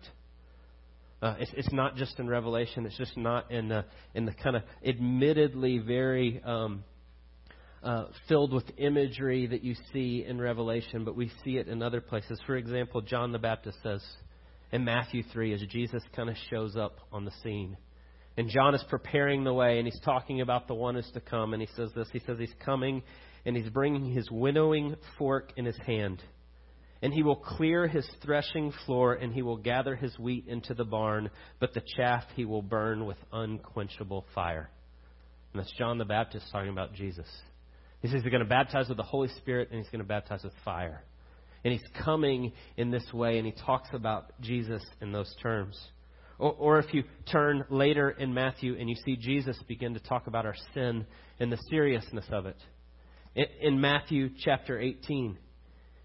Uh, 1.22 1.36
it's, 1.38 1.52
it's 1.56 1.72
not 1.72 1.94
just 1.94 2.18
in 2.18 2.28
Revelation. 2.28 2.84
It's 2.84 2.98
just 2.98 3.16
not 3.16 3.52
in 3.52 3.68
the, 3.68 3.84
in 4.16 4.24
the 4.24 4.32
kind 4.32 4.56
of 4.56 4.64
admittedly 4.84 5.78
very 5.78 6.42
um, 6.44 6.82
uh, 7.84 8.06
filled 8.28 8.52
with 8.52 8.64
imagery 8.78 9.46
that 9.46 9.62
you 9.62 9.76
see 9.92 10.24
in 10.26 10.40
Revelation, 10.40 11.04
but 11.04 11.14
we 11.14 11.30
see 11.44 11.56
it 11.56 11.68
in 11.68 11.84
other 11.84 12.00
places. 12.00 12.40
For 12.44 12.56
example, 12.56 13.00
John 13.00 13.30
the 13.30 13.38
Baptist 13.38 13.78
says 13.80 14.02
in 14.72 14.84
Matthew 14.84 15.22
3 15.32 15.54
as 15.54 15.62
Jesus 15.70 16.02
kind 16.16 16.28
of 16.28 16.34
shows 16.50 16.74
up 16.74 16.96
on 17.12 17.24
the 17.24 17.32
scene. 17.44 17.76
And 18.36 18.48
John 18.48 18.74
is 18.74 18.82
preparing 18.90 19.44
the 19.44 19.54
way, 19.54 19.78
and 19.78 19.86
he's 19.86 20.00
talking 20.04 20.40
about 20.40 20.66
the 20.66 20.74
one 20.74 20.96
who's 20.96 21.08
to 21.14 21.20
come. 21.20 21.52
And 21.52 21.62
he 21.62 21.68
says 21.76 21.90
this 21.94 22.08
He 22.12 22.18
says 22.26 22.38
he's 22.40 22.54
coming, 22.64 23.04
and 23.46 23.56
he's 23.56 23.68
bringing 23.68 24.12
his 24.12 24.28
winnowing 24.32 24.96
fork 25.16 25.52
in 25.56 25.64
his 25.64 25.78
hand. 25.86 26.20
And 27.02 27.12
he 27.12 27.24
will 27.24 27.36
clear 27.36 27.88
his 27.88 28.08
threshing 28.24 28.72
floor, 28.86 29.14
and 29.14 29.34
he 29.34 29.42
will 29.42 29.56
gather 29.56 29.96
his 29.96 30.16
wheat 30.18 30.46
into 30.46 30.72
the 30.72 30.84
barn, 30.84 31.30
but 31.58 31.74
the 31.74 31.82
chaff 31.96 32.22
he 32.36 32.44
will 32.44 32.62
burn 32.62 33.04
with 33.06 33.18
unquenchable 33.32 34.24
fire. 34.34 34.70
And 35.52 35.60
that's 35.60 35.72
John 35.76 35.98
the 35.98 36.04
Baptist 36.04 36.46
talking 36.52 36.70
about 36.70 36.94
Jesus. 36.94 37.26
He 38.00 38.08
says 38.08 38.22
he's 38.22 38.30
going 38.30 38.42
to 38.42 38.48
baptize 38.48 38.88
with 38.88 38.96
the 38.96 39.02
Holy 39.02 39.28
Spirit 39.38 39.68
and 39.70 39.80
he's 39.80 39.90
going 39.90 40.00
to 40.00 40.08
baptize 40.08 40.42
with 40.44 40.52
fire. 40.64 41.02
And 41.64 41.72
he's 41.72 42.04
coming 42.04 42.52
in 42.76 42.90
this 42.90 43.04
way, 43.12 43.38
and 43.38 43.46
he 43.46 43.52
talks 43.52 43.88
about 43.92 44.32
Jesus 44.40 44.82
in 45.00 45.12
those 45.12 45.32
terms. 45.42 45.78
Or, 46.38 46.52
or, 46.52 46.78
if 46.80 46.92
you 46.92 47.04
turn 47.30 47.64
later 47.70 48.10
in 48.10 48.34
Matthew 48.34 48.76
and 48.76 48.88
you 48.88 48.96
see 49.04 49.16
Jesus 49.16 49.56
begin 49.68 49.94
to 49.94 50.00
talk 50.00 50.26
about 50.26 50.44
our 50.44 50.56
sin 50.74 51.06
and 51.38 51.52
the 51.52 51.58
seriousness 51.70 52.24
of 52.32 52.46
it. 52.46 52.56
In, 53.36 53.44
in 53.60 53.80
Matthew 53.80 54.30
chapter 54.42 54.80
18, 54.80 55.38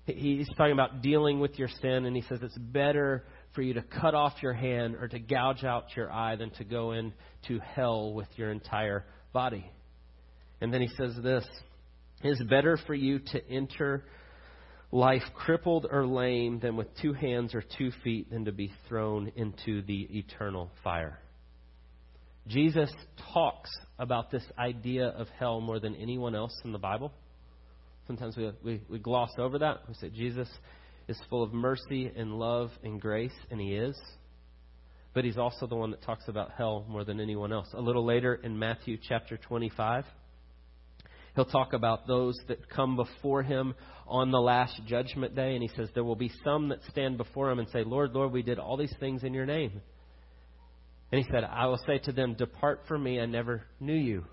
he's 0.07 0.47
talking 0.57 0.73
about 0.73 1.01
dealing 1.01 1.39
with 1.39 1.59
your 1.59 1.67
sin, 1.81 2.05
and 2.05 2.15
he 2.15 2.21
says 2.23 2.39
it's 2.41 2.57
better 2.57 3.25
for 3.53 3.61
you 3.61 3.73
to 3.73 3.81
cut 3.81 4.15
off 4.15 4.33
your 4.41 4.53
hand 4.53 4.95
or 4.95 5.07
to 5.07 5.19
gouge 5.19 5.63
out 5.63 5.95
your 5.95 6.11
eye 6.11 6.35
than 6.35 6.51
to 6.51 6.63
go 6.63 6.93
into 6.93 7.59
hell 7.75 8.13
with 8.13 8.27
your 8.35 8.51
entire 8.51 9.05
body. 9.33 9.69
And 10.61 10.73
then 10.73 10.81
he 10.81 10.89
says 10.97 11.15
this 11.21 11.45
it 12.23 12.29
is 12.29 12.41
better 12.49 12.77
for 12.87 12.95
you 12.95 13.19
to 13.19 13.49
enter 13.49 14.03
life 14.91 15.23
crippled 15.35 15.85
or 15.89 16.05
lame 16.05 16.59
than 16.59 16.75
with 16.75 16.87
two 17.01 17.13
hands 17.13 17.53
or 17.53 17.63
two 17.77 17.91
feet 18.03 18.31
than 18.31 18.45
to 18.45 18.51
be 18.51 18.71
thrown 18.87 19.31
into 19.35 19.81
the 19.83 20.07
eternal 20.17 20.71
fire. 20.83 21.19
Jesus 22.47 22.89
talks 23.33 23.69
about 23.99 24.31
this 24.31 24.43
idea 24.57 25.07
of 25.09 25.27
hell 25.37 25.59
more 25.59 25.79
than 25.79 25.95
anyone 25.95 26.33
else 26.33 26.57
in 26.63 26.71
the 26.71 26.79
Bible. 26.79 27.11
Sometimes 28.07 28.35
we, 28.37 28.51
we, 28.63 28.81
we 28.89 28.99
gloss 28.99 29.31
over 29.37 29.59
that. 29.59 29.81
We 29.87 29.93
say 29.95 30.09
Jesus 30.09 30.49
is 31.07 31.19
full 31.29 31.43
of 31.43 31.53
mercy 31.53 32.11
and 32.15 32.39
love 32.39 32.71
and 32.83 32.99
grace, 32.99 33.35
and 33.51 33.59
he 33.59 33.75
is. 33.75 33.99
But 35.13 35.25
he's 35.25 35.37
also 35.37 35.67
the 35.67 35.75
one 35.75 35.91
that 35.91 36.01
talks 36.03 36.27
about 36.27 36.51
hell 36.57 36.85
more 36.87 37.03
than 37.03 37.19
anyone 37.19 37.51
else. 37.51 37.67
A 37.73 37.81
little 37.81 38.05
later 38.05 38.35
in 38.35 38.57
Matthew 38.57 38.97
chapter 39.01 39.37
25, 39.37 40.05
He'll 41.37 41.45
talk 41.45 41.73
about 41.73 42.07
those 42.07 42.35
that 42.47 42.67
come 42.67 42.95
before 42.95 43.43
him 43.43 43.75
on 44.07 44.31
the 44.31 44.39
last 44.39 44.81
judgment 44.87 45.35
day. 45.35 45.53
And 45.53 45.61
he 45.61 45.69
says, 45.77 45.87
There 45.93 46.03
will 46.03 46.15
be 46.15 46.31
some 46.43 46.69
that 46.69 46.79
stand 46.89 47.17
before 47.17 47.51
him 47.51 47.59
and 47.59 47.69
say, 47.69 47.83
Lord, 47.83 48.13
Lord, 48.13 48.31
we 48.31 48.41
did 48.41 48.57
all 48.57 48.75
these 48.75 48.95
things 48.99 49.23
in 49.23 49.35
your 49.35 49.45
name. 49.45 49.79
And 51.11 51.23
he 51.23 51.31
said, 51.31 51.43
I 51.43 51.67
will 51.67 51.79
say 51.85 51.99
to 51.99 52.11
them, 52.11 52.33
Depart 52.33 52.81
from 52.87 53.03
me, 53.03 53.19
I 53.19 53.27
never 53.27 53.61
knew 53.79 53.93
you. 53.93 54.25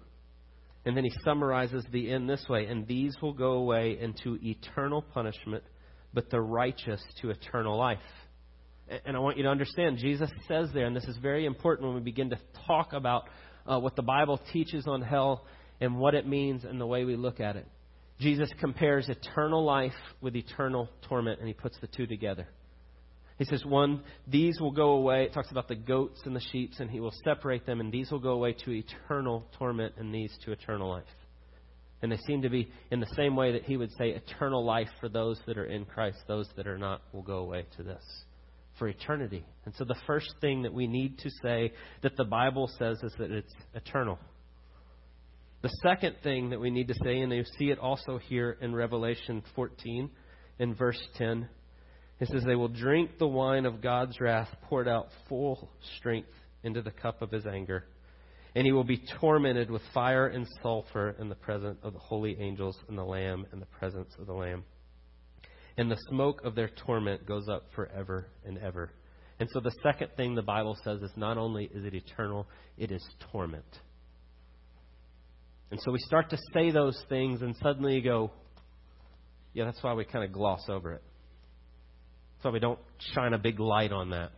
And 0.84 0.96
then 0.96 1.04
he 1.04 1.12
summarizes 1.24 1.84
the 1.90 2.10
end 2.10 2.28
this 2.28 2.44
way 2.48 2.66
And 2.66 2.86
these 2.86 3.14
will 3.22 3.32
go 3.32 3.52
away 3.52 3.98
into 4.00 4.38
eternal 4.42 5.02
punishment, 5.02 5.64
but 6.12 6.30
the 6.30 6.40
righteous 6.40 7.02
to 7.22 7.30
eternal 7.30 7.76
life. 7.76 7.98
And 9.06 9.16
I 9.16 9.20
want 9.20 9.38
you 9.38 9.44
to 9.44 9.48
understand, 9.48 9.96
Jesus 9.96 10.30
says 10.46 10.68
there, 10.74 10.84
and 10.84 10.94
this 10.94 11.04
is 11.04 11.16
very 11.16 11.46
important 11.46 11.88
when 11.88 11.96
we 11.96 12.02
begin 12.02 12.30
to 12.30 12.38
talk 12.66 12.92
about 12.92 13.24
uh, 13.66 13.80
what 13.80 13.96
the 13.96 14.02
Bible 14.02 14.38
teaches 14.52 14.86
on 14.86 15.00
hell 15.00 15.46
and 15.80 15.98
what 15.98 16.14
it 16.14 16.26
means 16.26 16.64
and 16.64 16.78
the 16.78 16.86
way 16.86 17.04
we 17.04 17.16
look 17.16 17.40
at 17.40 17.56
it. 17.56 17.66
Jesus 18.20 18.48
compares 18.60 19.08
eternal 19.08 19.64
life 19.64 19.94
with 20.20 20.36
eternal 20.36 20.88
torment, 21.08 21.40
and 21.40 21.48
he 21.48 21.54
puts 21.54 21.78
the 21.80 21.86
two 21.86 22.06
together. 22.06 22.46
He 23.36 23.44
says, 23.44 23.64
one, 23.64 24.02
these 24.28 24.60
will 24.60 24.70
go 24.70 24.90
away. 24.90 25.24
It 25.24 25.32
talks 25.32 25.50
about 25.50 25.66
the 25.66 25.74
goats 25.74 26.20
and 26.24 26.36
the 26.36 26.42
sheep, 26.52 26.72
and 26.78 26.88
he 26.88 27.00
will 27.00 27.14
separate 27.24 27.66
them, 27.66 27.80
and 27.80 27.92
these 27.92 28.10
will 28.10 28.20
go 28.20 28.30
away 28.30 28.52
to 28.64 28.70
eternal 28.70 29.44
torment, 29.58 29.94
and 29.98 30.14
these 30.14 30.32
to 30.44 30.52
eternal 30.52 30.88
life. 30.88 31.04
And 32.00 32.12
they 32.12 32.18
seem 32.26 32.42
to 32.42 32.50
be 32.50 32.70
in 32.90 33.00
the 33.00 33.12
same 33.16 33.34
way 33.34 33.52
that 33.52 33.64
he 33.64 33.76
would 33.76 33.90
say 33.92 34.10
eternal 34.10 34.64
life 34.64 34.88
for 35.00 35.08
those 35.08 35.40
that 35.46 35.58
are 35.58 35.64
in 35.64 35.84
Christ. 35.84 36.18
Those 36.28 36.48
that 36.56 36.66
are 36.66 36.78
not 36.78 37.00
will 37.12 37.22
go 37.22 37.38
away 37.38 37.64
to 37.76 37.82
this 37.82 38.04
for 38.78 38.88
eternity. 38.88 39.44
And 39.64 39.74
so 39.76 39.84
the 39.84 39.96
first 40.06 40.34
thing 40.40 40.62
that 40.62 40.74
we 40.74 40.86
need 40.86 41.18
to 41.20 41.30
say 41.42 41.72
that 42.02 42.16
the 42.16 42.24
Bible 42.24 42.68
says 42.78 42.98
is 43.02 43.14
that 43.18 43.30
it's 43.30 43.54
eternal. 43.74 44.18
The 45.62 45.70
second 45.82 46.16
thing 46.22 46.50
that 46.50 46.60
we 46.60 46.70
need 46.70 46.88
to 46.88 46.94
say, 47.02 47.20
and 47.20 47.32
you 47.32 47.44
see 47.58 47.70
it 47.70 47.78
also 47.78 48.18
here 48.18 48.58
in 48.60 48.74
Revelation 48.74 49.42
14 49.54 50.10
in 50.58 50.74
verse 50.74 51.00
10, 51.16 51.48
it 52.20 52.28
says, 52.28 52.44
They 52.44 52.54
will 52.54 52.68
drink 52.68 53.18
the 53.18 53.26
wine 53.26 53.66
of 53.66 53.80
God's 53.82 54.20
wrath 54.20 54.48
poured 54.62 54.88
out 54.88 55.08
full 55.28 55.70
strength 55.98 56.28
into 56.62 56.82
the 56.82 56.90
cup 56.90 57.22
of 57.22 57.30
his 57.30 57.46
anger. 57.46 57.84
And 58.54 58.64
he 58.64 58.72
will 58.72 58.84
be 58.84 59.02
tormented 59.20 59.70
with 59.70 59.82
fire 59.92 60.28
and 60.28 60.46
sulfur 60.62 61.16
in 61.18 61.28
the 61.28 61.34
presence 61.34 61.78
of 61.82 61.92
the 61.92 61.98
holy 61.98 62.36
angels 62.40 62.78
and 62.88 62.96
the 62.96 63.04
Lamb 63.04 63.46
in 63.52 63.58
the 63.58 63.66
presence 63.66 64.14
of 64.18 64.26
the 64.26 64.32
Lamb. 64.32 64.64
And 65.76 65.90
the 65.90 65.98
smoke 66.08 66.42
of 66.44 66.54
their 66.54 66.70
torment 66.86 67.26
goes 67.26 67.48
up 67.48 67.64
forever 67.74 68.28
and 68.44 68.58
ever. 68.58 68.92
And 69.40 69.48
so 69.52 69.58
the 69.58 69.74
second 69.82 70.10
thing 70.16 70.36
the 70.36 70.42
Bible 70.42 70.76
says 70.84 71.02
is 71.02 71.10
not 71.16 71.36
only 71.36 71.64
is 71.64 71.84
it 71.84 71.94
eternal, 71.94 72.46
it 72.78 72.92
is 72.92 73.04
torment. 73.32 73.64
And 75.72 75.80
so 75.80 75.90
we 75.90 75.98
start 75.98 76.30
to 76.30 76.38
say 76.52 76.70
those 76.70 76.96
things, 77.08 77.42
and 77.42 77.56
suddenly 77.60 77.94
you 77.94 78.02
go, 78.02 78.30
yeah, 79.52 79.64
that's 79.64 79.82
why 79.82 79.94
we 79.94 80.04
kind 80.04 80.24
of 80.24 80.30
gloss 80.30 80.64
over 80.68 80.92
it. 80.92 81.02
Why 82.44 82.50
we 82.50 82.58
don't 82.58 82.78
shine 83.14 83.32
a 83.32 83.38
big 83.38 83.58
light 83.58 83.92
on 83.92 84.10
that. 84.10 84.32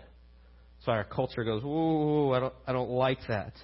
Why 0.84 0.98
our 0.98 1.04
culture 1.04 1.42
goes, 1.42 1.64
"Ooh, 1.64 2.32
I 2.32 2.38
don't, 2.38 2.54
I 2.66 2.72
don't 2.72 2.90
like 2.90 3.18
that." 3.26 3.54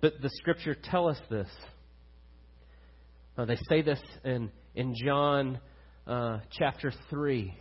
But 0.00 0.20
the 0.22 0.30
Scripture 0.30 0.76
tell 0.76 1.08
us 1.08 1.18
this. 1.28 1.48
Uh, 3.36 3.44
they 3.44 3.58
say 3.68 3.82
this 3.82 4.00
in 4.24 4.52
in 4.76 4.94
John 5.04 5.58
uh, 6.06 6.38
chapter 6.56 6.92
three. 7.10 7.54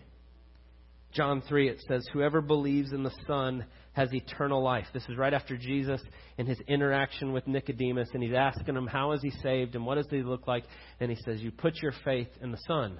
John 1.13 1.43
3, 1.47 1.69
it 1.69 1.79
says, 1.87 2.03
Whoever 2.11 2.41
believes 2.41 2.91
in 2.91 3.03
the 3.03 3.13
Son 3.27 3.65
has 3.91 4.11
eternal 4.11 4.63
life. 4.63 4.87
This 4.93 5.03
is 5.07 5.15
right 5.15 5.33
after 5.33 5.55
Jesus 5.55 6.01
and 6.39 6.47
his 6.47 6.59
interaction 6.67 7.33
with 7.33 7.47
Nicodemus, 7.47 8.09
and 8.15 8.23
he's 8.23 8.33
asking 8.33 8.75
him, 8.75 8.87
How 8.87 9.11
is 9.11 9.21
he 9.21 9.29
saved 9.29 9.75
and 9.75 9.85
what 9.85 9.95
does 9.95 10.07
he 10.09 10.23
look 10.23 10.47
like? 10.47 10.63
And 10.99 11.11
he 11.11 11.17
says, 11.23 11.39
You 11.41 11.51
put 11.51 11.75
your 11.83 11.93
faith 12.03 12.29
in 12.41 12.51
the 12.51 12.57
Son. 12.67 12.97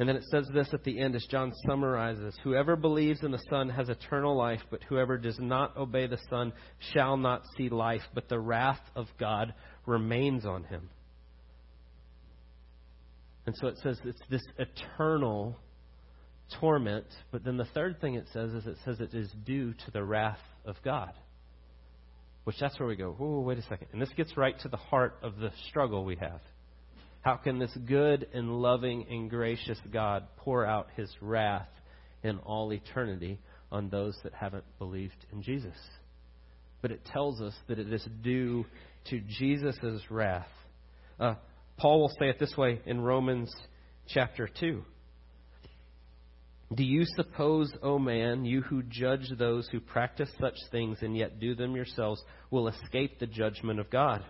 And 0.00 0.08
then 0.08 0.16
it 0.16 0.24
says 0.30 0.48
this 0.54 0.72
at 0.72 0.82
the 0.82 0.98
end 0.98 1.14
as 1.14 1.26
John 1.26 1.52
summarizes 1.66 2.34
Whoever 2.42 2.74
believes 2.74 3.22
in 3.22 3.32
the 3.32 3.42
Son 3.50 3.68
has 3.68 3.90
eternal 3.90 4.34
life, 4.34 4.62
but 4.70 4.82
whoever 4.88 5.18
does 5.18 5.38
not 5.38 5.76
obey 5.76 6.06
the 6.06 6.18
Son 6.30 6.54
shall 6.94 7.18
not 7.18 7.42
see 7.54 7.68
life, 7.68 8.00
but 8.14 8.26
the 8.30 8.40
wrath 8.40 8.80
of 8.96 9.08
God 9.18 9.52
remains 9.84 10.46
on 10.46 10.64
him. 10.64 10.88
And 13.44 13.54
so 13.60 13.68
it 13.68 13.76
says 13.82 14.00
it's 14.06 14.22
this 14.30 14.42
eternal 14.56 15.58
torment, 16.58 17.06
but 17.30 17.44
then 17.44 17.58
the 17.58 17.66
third 17.66 18.00
thing 18.00 18.14
it 18.14 18.26
says 18.32 18.54
is 18.54 18.66
it 18.66 18.78
says 18.86 19.00
it 19.00 19.12
is 19.12 19.30
due 19.44 19.74
to 19.84 19.90
the 19.92 20.02
wrath 20.02 20.40
of 20.64 20.76
God. 20.82 21.12
Which 22.44 22.56
that's 22.58 22.80
where 22.80 22.88
we 22.88 22.96
go, 22.96 23.14
oh, 23.20 23.40
wait 23.40 23.58
a 23.58 23.62
second. 23.62 23.88
And 23.92 24.00
this 24.00 24.12
gets 24.16 24.34
right 24.38 24.58
to 24.60 24.68
the 24.70 24.78
heart 24.78 25.18
of 25.22 25.36
the 25.36 25.50
struggle 25.68 26.06
we 26.06 26.16
have. 26.16 26.40
How 27.22 27.36
can 27.36 27.58
this 27.58 27.76
good 27.86 28.26
and 28.32 28.62
loving 28.62 29.06
and 29.10 29.28
gracious 29.28 29.78
God 29.92 30.24
pour 30.38 30.64
out 30.64 30.88
his 30.96 31.10
wrath 31.20 31.68
in 32.22 32.38
all 32.38 32.72
eternity 32.72 33.38
on 33.70 33.90
those 33.90 34.16
that 34.24 34.32
haven't 34.32 34.64
believed 34.78 35.26
in 35.32 35.42
Jesus? 35.42 35.76
But 36.80 36.92
it 36.92 37.04
tells 37.04 37.40
us 37.42 37.54
that 37.68 37.78
it 37.78 37.92
is 37.92 38.06
due 38.22 38.64
to 39.10 39.20
Jesus' 39.20 40.00
wrath. 40.08 40.48
Uh, 41.18 41.34
Paul 41.76 42.00
will 42.00 42.12
say 42.18 42.28
it 42.28 42.38
this 42.38 42.56
way 42.56 42.80
in 42.86 43.00
Romans 43.00 43.54
chapter 44.08 44.48
2. 44.48 44.82
Do 46.72 46.84
you 46.84 47.04
suppose, 47.16 47.70
O 47.82 47.94
oh 47.94 47.98
man, 47.98 48.44
you 48.44 48.62
who 48.62 48.82
judge 48.84 49.28
those 49.38 49.68
who 49.68 49.80
practice 49.80 50.30
such 50.40 50.54
things 50.70 50.98
and 51.02 51.16
yet 51.16 51.40
do 51.40 51.54
them 51.54 51.74
yourselves, 51.74 52.22
will 52.50 52.68
escape 52.68 53.18
the 53.18 53.26
judgment 53.26 53.80
of 53.80 53.90
God? 53.90 54.24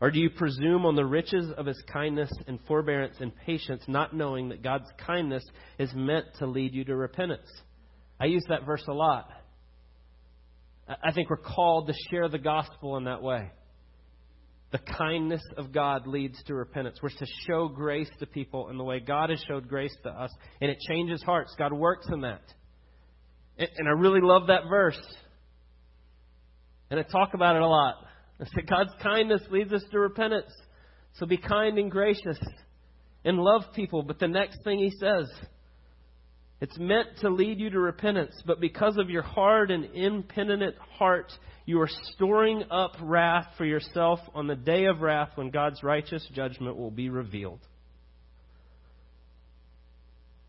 Or 0.00 0.10
do 0.10 0.20
you 0.20 0.30
presume 0.30 0.86
on 0.86 0.94
the 0.94 1.04
riches 1.04 1.50
of 1.56 1.66
his 1.66 1.82
kindness 1.92 2.30
and 2.46 2.60
forbearance 2.68 3.16
and 3.20 3.34
patience, 3.34 3.82
not 3.88 4.14
knowing 4.14 4.50
that 4.50 4.62
God's 4.62 4.88
kindness 5.04 5.44
is 5.78 5.90
meant 5.94 6.26
to 6.38 6.46
lead 6.46 6.72
you 6.72 6.84
to 6.84 6.96
repentance? 6.96 7.48
I 8.20 8.26
use 8.26 8.44
that 8.48 8.64
verse 8.64 8.84
a 8.88 8.92
lot. 8.92 9.28
I 10.88 11.12
think 11.12 11.28
we're 11.30 11.36
called 11.36 11.88
to 11.88 11.94
share 12.10 12.28
the 12.28 12.38
gospel 12.38 12.96
in 12.96 13.04
that 13.04 13.22
way. 13.22 13.50
The 14.70 14.78
kindness 14.78 15.42
of 15.56 15.72
God 15.72 16.06
leads 16.06 16.42
to 16.44 16.54
repentance. 16.54 16.98
We're 17.02 17.08
to 17.08 17.26
show 17.46 17.68
grace 17.68 18.10
to 18.20 18.26
people 18.26 18.68
in 18.68 18.76
the 18.76 18.84
way 18.84 19.00
God 19.00 19.30
has 19.30 19.42
showed 19.48 19.68
grace 19.68 19.94
to 20.04 20.10
us, 20.10 20.30
and 20.60 20.70
it 20.70 20.78
changes 20.88 21.22
hearts. 21.22 21.54
God 21.58 21.72
works 21.72 22.06
in 22.12 22.20
that. 22.20 22.42
And 23.58 23.88
I 23.88 23.92
really 23.92 24.20
love 24.20 24.46
that 24.48 24.62
verse. 24.68 25.00
And 26.90 27.00
I 27.00 27.02
talk 27.02 27.34
about 27.34 27.56
it 27.56 27.62
a 27.62 27.66
lot. 27.66 27.96
I 28.40 28.44
say 28.44 28.62
God's 28.68 28.92
kindness 29.02 29.42
leads 29.50 29.72
us 29.72 29.82
to 29.90 29.98
repentance. 29.98 30.52
So 31.14 31.26
be 31.26 31.36
kind 31.36 31.78
and 31.78 31.90
gracious 31.90 32.38
and 33.24 33.38
love 33.38 33.62
people. 33.74 34.02
But 34.02 34.18
the 34.18 34.28
next 34.28 34.62
thing 34.62 34.78
he 34.78 34.90
says, 34.90 35.28
it's 36.60 36.78
meant 36.78 37.08
to 37.20 37.30
lead 37.30 37.60
you 37.60 37.70
to 37.70 37.78
repentance, 37.78 38.34
but 38.44 38.60
because 38.60 38.96
of 38.98 39.10
your 39.10 39.22
hard 39.22 39.70
and 39.70 39.84
impenitent 39.94 40.76
heart, 40.78 41.32
you 41.66 41.80
are 41.80 41.88
storing 42.14 42.64
up 42.70 42.96
wrath 43.00 43.46
for 43.56 43.64
yourself 43.64 44.18
on 44.34 44.46
the 44.46 44.56
day 44.56 44.86
of 44.86 45.00
wrath 45.00 45.30
when 45.36 45.50
God's 45.50 45.82
righteous 45.82 46.26
judgment 46.34 46.76
will 46.76 46.90
be 46.90 47.10
revealed. 47.10 47.60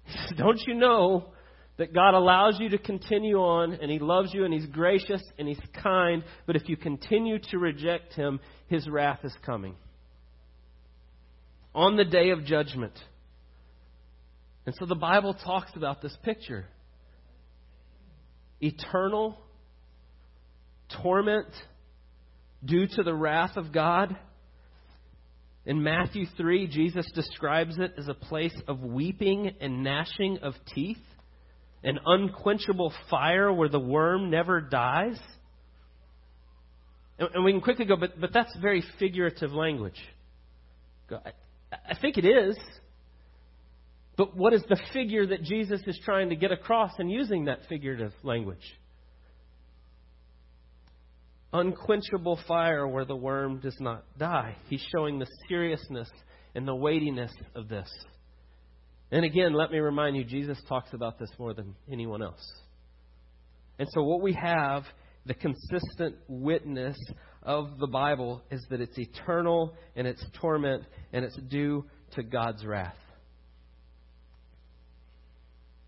Don't 0.38 0.60
you 0.66 0.74
know 0.74 1.34
that 1.80 1.94
God 1.94 2.14
allows 2.14 2.60
you 2.60 2.70
to 2.70 2.78
continue 2.78 3.38
on 3.38 3.74
and 3.74 3.90
He 3.90 4.00
loves 4.00 4.34
you 4.34 4.44
and 4.44 4.54
He's 4.54 4.66
gracious 4.66 5.24
and 5.40 5.48
He's 5.48 5.60
kind, 5.82 6.24
but 6.46 6.58
if 6.58 6.68
you 6.68 6.76
continue 6.76 7.40
to 7.50 7.58
reject 7.58 8.14
Him, 8.14 8.42
His 8.68 8.88
wrath 8.88 9.22
is 9.24 9.34
coming. 9.46 9.76
On 11.74 11.96
the 11.96 12.04
day 12.04 12.32
of 12.32 12.44
judgment. 12.44 12.94
And 14.66 14.76
so 14.78 14.86
the 14.86 14.96
Bible 14.96 15.34
talks 15.34 15.72
about 15.76 16.02
this 16.02 16.16
picture 16.22 16.68
eternal 18.62 19.40
torment 21.02 21.48
due 22.66 22.88
to 22.88 23.04
the 23.04 23.14
wrath 23.14 23.56
of 23.56 23.72
God. 23.72 24.18
In 25.66 25.82
Matthew 25.82 26.26
3, 26.36 26.68
Jesus 26.68 27.10
describes 27.16 27.78
it 27.78 27.94
as 27.98 28.10
a 28.10 28.14
place 28.14 28.56
of 28.68 28.82
weeping 28.82 29.54
and 29.62 29.82
gnashing 29.82 30.40
of 30.42 30.56
teeth, 30.74 30.98
an 31.84 32.00
unquenchable 32.06 32.94
fire 33.10 33.52
where 33.52 33.70
the 33.70 33.80
worm 33.80 34.30
never 34.30 34.62
dies. 34.62 35.20
And 37.18 37.44
we 37.44 37.52
can 37.52 37.62
quickly 37.62 37.86
go, 37.86 37.96
but, 37.96 38.20
but 38.20 38.32
that's 38.34 38.56
very 38.62 38.84
figurative 38.98 39.52
language. 39.52 40.00
I 41.12 41.96
think 42.02 42.18
it 42.18 42.26
is. 42.26 42.58
But 44.18 44.36
what 44.36 44.54
is 44.54 44.64
the 44.70 44.80
figure 44.94 45.28
that 45.28 45.44
Jesus 45.44 45.82
is 45.88 46.00
trying 46.04 46.30
to 46.30 46.36
get 46.36 46.52
across 46.52 46.92
in 47.00 47.10
using 47.10 47.46
that 47.46 47.60
figurative 47.68 48.14
language? 48.24 48.64
unquenchable 51.54 52.40
fire 52.48 52.88
where 52.88 53.06
the 53.06 53.16
worm 53.16 53.60
does 53.60 53.76
not 53.80 54.04
die. 54.18 54.56
He's 54.68 54.86
showing 54.94 55.20
the 55.20 55.28
seriousness 55.48 56.10
and 56.56 56.68
the 56.68 56.76
weightiness 56.76 57.32
of 57.56 57.68
this. 57.68 57.90
And 59.12 59.26
again, 59.26 59.54
let 59.54 59.72
me 59.72 59.80
remind 59.80 60.16
you, 60.16 60.24
Jesus 60.24 60.58
talks 60.68 60.94
about 60.94 61.18
this 61.18 61.30
more 61.40 61.54
than 61.54 61.76
anyone 61.92 62.22
else. 62.22 62.46
And 63.80 63.88
so, 63.92 64.04
what 64.04 64.22
we 64.22 64.34
have, 64.34 64.84
the 65.26 65.34
consistent 65.34 66.16
witness 66.28 66.98
of 67.42 67.80
the 67.80 67.88
Bible, 67.88 68.44
is 68.52 68.64
that 68.70 68.82
it's 68.82 68.98
eternal 68.98 69.74
and 69.96 70.06
it's 70.06 70.24
torment 70.40 70.84
and 71.12 71.26
it's 71.26 71.38
due 71.50 71.86
to 72.16 72.24
God's 72.24 72.66
wrath. 72.66 72.96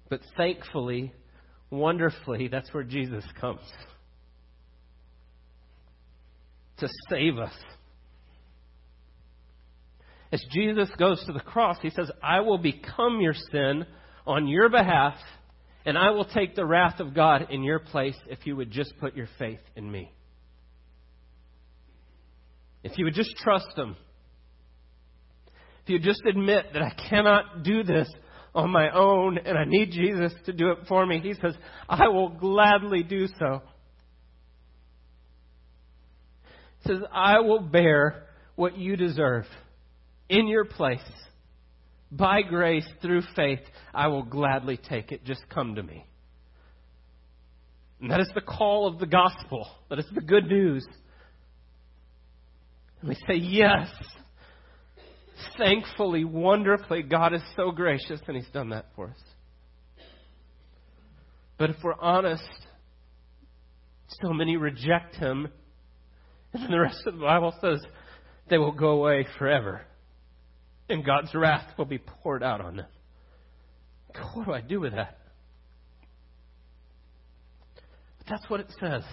But 0.10 0.22
thankfully, 0.36 1.14
wonderfully, 1.70 2.48
that's 2.48 2.74
where 2.74 2.84
Jesus 2.84 3.24
comes 3.40 3.62
to 6.80 6.88
save 7.10 7.38
us. 7.38 7.54
As 10.32 10.44
Jesus 10.52 10.90
goes 10.98 11.24
to 11.26 11.34
the 11.34 11.42
cross, 11.42 11.78
he 11.82 11.90
says, 11.90 12.10
I 12.24 12.40
will 12.40 12.58
become 12.58 13.20
your 13.20 13.34
sin 13.52 13.86
on 14.26 14.48
your 14.48 14.70
behalf, 14.70 15.16
and 15.86 15.98
I 15.98 16.12
will 16.12 16.26
take 16.26 16.56
the 16.56 16.66
wrath 16.66 17.00
of 17.00 17.14
God 17.14 17.48
in 17.50 17.64
your 17.64 17.80
place 17.80 18.16
if 18.28 18.46
you 18.46 18.56
would 18.56 18.72
just 18.72 18.98
put 19.00 19.16
your 19.16 19.28
faith 19.38 19.60
in 19.76 19.92
me. 19.92 20.12
If 22.84 22.98
you 22.98 23.06
would 23.06 23.14
just 23.14 23.36
trust 23.38 23.68
Him. 23.76 23.98
If 25.84 25.90
you 25.90 26.00
just 26.00 26.22
admit 26.26 26.68
that 26.74 26.82
I 26.82 26.94
cannot 27.10 27.64
do 27.64 27.84
this 27.84 28.08
on 28.56 28.70
my 28.70 28.90
own 28.92 29.38
and 29.38 29.58
I 29.58 29.66
need 29.66 29.92
Jesus 29.92 30.32
to 30.46 30.54
do 30.54 30.72
it 30.72 30.80
for 30.88 31.06
me, 31.06 31.20
he 31.20 31.34
says, 31.34 31.56
I 31.90 32.08
will 32.08 32.30
gladly 32.30 33.04
do 33.04 33.28
so. 33.28 33.62
He 36.84 36.90
says, 36.90 37.02
I 37.12 37.40
will 37.40 37.62
bear 37.62 38.28
what 38.56 38.78
you 38.78 38.96
deserve 38.96 39.46
in 40.32 40.48
your 40.48 40.66
place. 40.66 41.00
By 42.12 42.42
grace, 42.42 42.88
through 43.02 43.22
faith, 43.36 43.60
I 43.94 44.08
will 44.08 44.24
gladly 44.24 44.78
take 44.78 45.12
it. 45.12 45.24
Just 45.24 45.42
come 45.50 45.76
to 45.76 45.84
me. 45.84 46.06
And 48.02 48.10
that 48.10 48.20
is 48.20 48.32
the 48.34 48.42
call 48.42 48.88
of 48.88 49.00
the 49.00 49.06
gospel. 49.06 49.68
That 49.90 50.00
is 50.00 50.08
the 50.14 50.22
good 50.22 50.48
news. 50.48 50.86
And 53.02 53.10
we 53.10 53.16
say, 53.16 53.36
Yes. 53.36 53.88
Thankfully, 55.58 56.24
wonderfully, 56.24 57.02
God 57.02 57.34
is 57.34 57.42
so 57.56 57.72
gracious 57.72 58.20
and 58.28 58.38
He's 58.38 58.50
done 58.54 58.70
that 58.70 58.88
for 58.96 59.10
us. 59.10 59.24
But 61.58 61.72
if 61.72 61.78
we're 61.84 62.00
honest, 62.00 62.44
so 64.22 64.34
many 64.34 64.58
reject 64.58 65.16
Him. 65.16 65.48
And 66.54 66.72
the 66.72 66.80
rest 66.80 67.02
of 67.06 67.16
the 67.16 67.22
Bible 67.22 67.54
says 67.62 67.80
they 68.50 68.58
will 68.58 68.74
go 68.74 68.90
away 68.90 69.26
forever. 69.40 69.82
And 70.92 71.06
God's 71.06 71.34
wrath 71.34 71.64
will 71.78 71.86
be 71.86 72.00
poured 72.00 72.44
out 72.44 72.60
on 72.60 72.76
them. 72.76 72.86
What 74.34 74.46
do 74.46 74.52
I 74.52 74.60
do 74.60 74.82
with 74.82 74.94
that? 74.94 75.18
But 78.18 78.28
that's 78.30 78.50
what 78.50 78.60
it 78.60 78.68
says. 78.78 79.04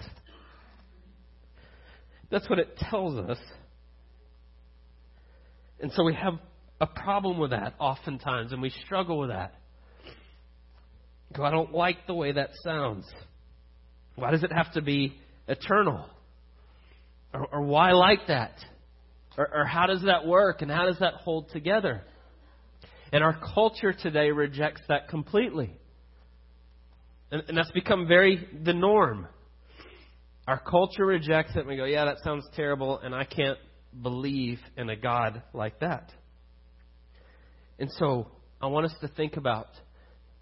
That's 2.29 2.49
what 2.49 2.59
it 2.59 2.77
tells 2.89 3.17
us. 3.17 3.37
And 5.79 5.89
so 5.93 6.03
we 6.03 6.13
have 6.15 6.33
a 6.81 6.85
problem 6.85 7.39
with 7.39 7.51
that 7.51 7.75
oftentimes, 7.79 8.51
and 8.51 8.61
we 8.61 8.71
struggle 8.85 9.17
with 9.17 9.29
that. 9.29 9.53
Go, 11.33 11.43
I 11.45 11.49
don't 11.49 11.71
like 11.73 12.07
the 12.07 12.13
way 12.13 12.33
that 12.33 12.49
sounds. 12.61 13.05
Why 14.15 14.31
does 14.31 14.43
it 14.43 14.51
have 14.51 14.73
to 14.73 14.81
be 14.81 15.15
eternal? 15.47 16.05
Or, 17.33 17.47
or 17.53 17.61
why 17.61 17.91
like 17.93 18.27
that? 18.27 18.51
Or, 19.39 19.49
or 19.61 19.65
how 19.65 19.87
does 19.87 20.03
that 20.03 20.27
work? 20.27 20.61
And 20.61 20.69
how 20.69 20.85
does 20.85 20.99
that 20.99 21.13
hold 21.13 21.49
together? 21.51 22.03
And 23.13 23.23
our 23.23 23.39
culture 23.55 23.93
today 23.93 24.31
rejects 24.31 24.81
that 24.89 25.07
completely. 25.07 25.71
And, 27.31 27.43
and 27.47 27.57
that's 27.57 27.71
become 27.71 28.05
very 28.05 28.45
the 28.65 28.73
norm. 28.73 29.27
Our 30.45 30.59
culture 30.59 31.05
rejects 31.05 31.55
it 31.55 31.59
and 31.59 31.67
we 31.69 31.77
go, 31.77 31.85
yeah, 31.85 32.05
that 32.05 32.17
sounds 32.21 32.43
terrible, 32.55 32.99
and 32.99 33.15
I 33.15 33.23
can't 33.23 33.57
believe 34.01 34.59
in 34.75 34.89
a 34.89 34.95
God 34.95 35.41
like 35.53 35.79
that. 35.79 36.11
And 37.79 37.89
so 37.93 38.27
I 38.61 38.67
want 38.67 38.87
us 38.87 38.95
to 38.99 39.07
think 39.07 39.37
about 39.37 39.67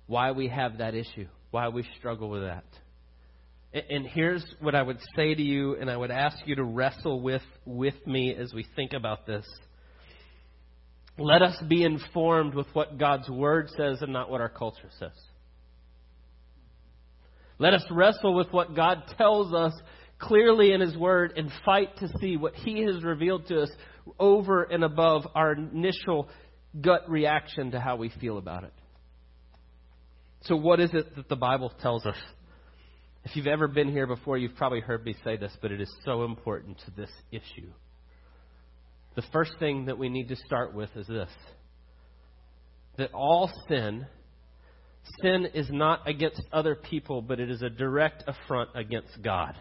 why 0.07 0.31
we 0.31 0.47
have 0.47 0.79
that 0.79 0.95
issue, 0.95 1.27
why 1.51 1.67
we 1.67 1.85
struggle 1.99 2.29
with 2.29 2.41
that. 2.41 2.65
And 3.73 4.07
here's 4.07 4.45
what 4.59 4.75
I 4.75 4.81
would 4.81 4.99
say 5.15 5.35
to 5.35 5.41
you, 5.41 5.75
and 5.75 5.89
I 5.89 5.97
would 5.97 6.11
ask 6.11 6.37
you 6.45 6.55
to 6.55 6.63
wrestle 6.63 7.21
with, 7.21 7.41
with 7.65 7.95
me 8.07 8.33
as 8.33 8.53
we 8.53 8.65
think 8.75 8.93
about 8.93 9.25
this. 9.27 9.45
Let 11.17 11.41
us 11.41 11.61
be 11.67 11.83
informed 11.83 12.53
with 12.53 12.67
what 12.73 12.97
God's 12.97 13.29
Word 13.29 13.69
says 13.75 14.01
and 14.01 14.13
not 14.13 14.29
what 14.29 14.39
our 14.39 14.49
culture 14.49 14.89
says. 14.99 15.11
Let 17.59 17.73
us 17.73 17.83
wrestle 17.89 18.35
with 18.35 18.51
what 18.53 18.75
God 18.75 19.03
tells 19.17 19.53
us 19.53 19.73
clearly 20.19 20.71
in 20.71 20.81
His 20.81 20.95
Word 20.95 21.33
and 21.35 21.51
fight 21.65 21.97
to 21.97 22.09
see 22.19 22.37
what 22.37 22.53
He 22.53 22.83
has 22.83 23.03
revealed 23.03 23.47
to 23.47 23.63
us 23.63 23.69
over 24.19 24.63
and 24.63 24.83
above 24.83 25.27
our 25.35 25.53
initial 25.53 26.29
gut 26.79 27.09
reaction 27.09 27.71
to 27.71 27.79
how 27.79 27.95
we 27.95 28.09
feel 28.21 28.37
about 28.37 28.63
it. 28.63 28.73
So, 30.41 30.55
what 30.55 30.79
is 30.79 30.91
it 30.93 31.15
that 31.15 31.29
the 31.29 31.35
Bible 31.35 31.73
tells 31.81 32.05
us? 32.05 32.15
If 33.29 33.35
you've 33.35 33.47
ever 33.47 33.67
been 33.67 33.91
here 33.91 34.07
before, 34.07 34.37
you've 34.37 34.55
probably 34.55 34.79
heard 34.79 35.03
me 35.03 35.13
say 35.25 35.35
this, 35.35 35.51
but 35.61 35.69
it 35.69 35.81
is 35.81 35.93
so 36.05 36.23
important 36.23 36.79
to 36.85 36.91
this 36.91 37.09
issue. 37.29 37.67
The 39.17 39.23
first 39.33 39.51
thing 39.59 39.87
that 39.87 39.97
we 39.97 40.07
need 40.07 40.29
to 40.29 40.37
start 40.45 40.73
with 40.73 40.89
is 40.95 41.07
this 41.07 41.29
that 42.97 43.13
all 43.13 43.51
sin, 43.67 44.07
sin 45.21 45.49
is 45.53 45.67
not 45.69 46.07
against 46.07 46.41
other 46.53 46.73
people, 46.73 47.21
but 47.21 47.41
it 47.41 47.51
is 47.51 47.61
a 47.61 47.69
direct 47.69 48.23
affront 48.27 48.69
against 48.75 49.21
God. 49.21 49.55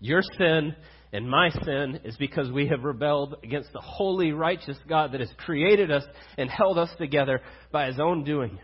Your 0.00 0.22
sin 0.38 0.74
and 1.12 1.28
my 1.28 1.50
sin 1.50 2.00
is 2.02 2.16
because 2.16 2.50
we 2.50 2.68
have 2.68 2.82
rebelled 2.82 3.36
against 3.44 3.74
the 3.74 3.82
holy, 3.82 4.32
righteous 4.32 4.78
God 4.88 5.12
that 5.12 5.20
has 5.20 5.30
created 5.44 5.90
us 5.90 6.04
and 6.38 6.48
held 6.48 6.78
us 6.78 6.88
together 6.96 7.42
by 7.70 7.88
his 7.88 8.00
own 8.00 8.24
doing 8.24 8.58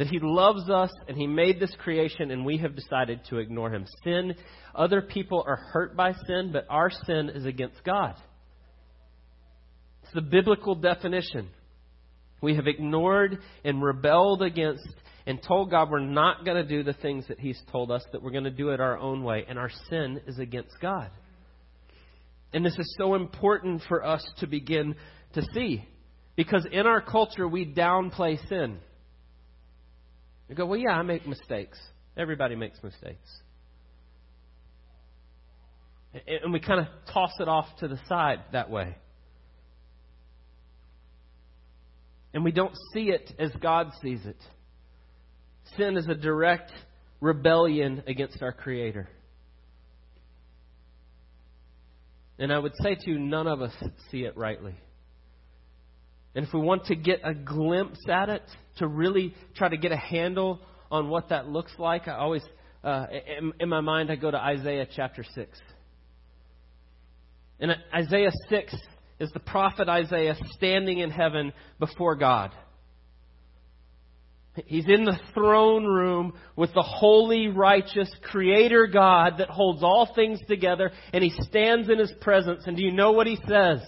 that 0.00 0.08
He 0.08 0.18
loves 0.18 0.70
us 0.70 0.90
and 1.08 1.16
He 1.18 1.26
made 1.26 1.60
this 1.60 1.74
creation 1.78 2.30
and 2.30 2.42
we 2.42 2.56
have 2.56 2.74
decided 2.74 3.20
to 3.28 3.36
ignore 3.36 3.70
Him. 3.70 3.84
Sin, 4.02 4.34
other 4.74 5.02
people 5.02 5.44
are 5.46 5.56
hurt 5.56 5.94
by 5.94 6.14
sin, 6.26 6.52
but 6.54 6.64
our 6.70 6.90
sin 7.04 7.28
is 7.28 7.44
against 7.44 7.84
God. 7.84 8.14
It's 10.02 10.14
the 10.14 10.22
biblical 10.22 10.74
definition. 10.74 11.50
We 12.40 12.56
have 12.56 12.66
ignored 12.66 13.40
and 13.62 13.82
rebelled 13.82 14.40
against 14.40 14.88
and 15.26 15.38
told 15.46 15.70
God 15.70 15.90
we're 15.90 16.00
not 16.00 16.46
going 16.46 16.56
to 16.56 16.66
do 16.66 16.82
the 16.82 16.94
things 16.94 17.26
that 17.28 17.38
He's 17.38 17.60
told 17.70 17.90
us, 17.90 18.02
that 18.12 18.22
we're 18.22 18.30
going 18.30 18.44
to 18.44 18.50
do 18.50 18.70
it 18.70 18.80
our 18.80 18.96
own 18.96 19.22
way, 19.22 19.44
and 19.46 19.58
our 19.58 19.70
sin 19.90 20.18
is 20.26 20.38
against 20.38 20.72
God. 20.80 21.10
And 22.54 22.64
this 22.64 22.78
is 22.78 22.96
so 22.98 23.16
important 23.16 23.82
for 23.86 24.02
us 24.02 24.26
to 24.38 24.46
begin 24.46 24.94
to 25.34 25.42
see. 25.52 25.84
Because 26.36 26.66
in 26.72 26.86
our 26.86 27.02
culture, 27.02 27.46
we 27.46 27.66
downplay 27.66 28.38
sin. 28.48 28.78
You 30.50 30.56
go, 30.56 30.66
well, 30.66 30.80
yeah, 30.80 30.90
I 30.90 31.02
make 31.02 31.28
mistakes. 31.28 31.78
Everybody 32.16 32.56
makes 32.56 32.82
mistakes. 32.82 33.30
And 36.42 36.52
we 36.52 36.58
kind 36.58 36.80
of 36.80 36.88
toss 37.14 37.30
it 37.38 37.46
off 37.46 37.66
to 37.78 37.86
the 37.86 38.00
side 38.08 38.40
that 38.50 38.68
way. 38.68 38.96
And 42.34 42.42
we 42.42 42.50
don't 42.50 42.74
see 42.92 43.10
it 43.10 43.32
as 43.38 43.52
God 43.62 43.92
sees 44.02 44.26
it. 44.26 44.38
Sin 45.76 45.96
is 45.96 46.08
a 46.08 46.16
direct 46.16 46.72
rebellion 47.20 48.02
against 48.08 48.42
our 48.42 48.52
Creator. 48.52 49.08
And 52.40 52.52
I 52.52 52.58
would 52.58 52.72
say 52.82 52.96
to 52.96 53.10
you, 53.10 53.20
none 53.20 53.46
of 53.46 53.62
us 53.62 53.72
see 54.10 54.24
it 54.24 54.36
rightly. 54.36 54.74
And 56.34 56.46
if 56.46 56.52
we 56.54 56.60
want 56.60 56.86
to 56.86 56.94
get 56.94 57.20
a 57.24 57.34
glimpse 57.34 58.00
at 58.08 58.28
it, 58.28 58.42
to 58.78 58.86
really 58.86 59.34
try 59.54 59.68
to 59.68 59.76
get 59.76 59.92
a 59.92 59.96
handle 59.96 60.60
on 60.90 61.08
what 61.08 61.28
that 61.28 61.48
looks 61.48 61.72
like, 61.78 62.08
I 62.08 62.16
always, 62.16 62.42
uh, 62.84 63.06
in, 63.38 63.52
in 63.60 63.68
my 63.68 63.80
mind, 63.80 64.10
I 64.10 64.16
go 64.16 64.30
to 64.30 64.38
Isaiah 64.38 64.86
chapter 64.94 65.24
6. 65.34 65.58
And 67.60 67.76
Isaiah 67.94 68.32
6 68.48 68.74
is 69.18 69.30
the 69.32 69.40
prophet 69.40 69.88
Isaiah 69.88 70.36
standing 70.52 70.98
in 70.98 71.10
heaven 71.10 71.52
before 71.78 72.16
God. 72.16 72.52
He's 74.66 74.88
in 74.88 75.04
the 75.04 75.18
throne 75.32 75.84
room 75.84 76.32
with 76.56 76.72
the 76.74 76.82
holy, 76.82 77.48
righteous 77.48 78.10
Creator 78.22 78.88
God 78.92 79.34
that 79.38 79.48
holds 79.48 79.82
all 79.82 80.12
things 80.14 80.40
together, 80.48 80.90
and 81.12 81.22
he 81.22 81.30
stands 81.42 81.88
in 81.88 81.98
his 81.98 82.12
presence. 82.20 82.64
And 82.66 82.76
do 82.76 82.82
you 82.82 82.92
know 82.92 83.12
what 83.12 83.26
he 83.26 83.36
says? 83.48 83.80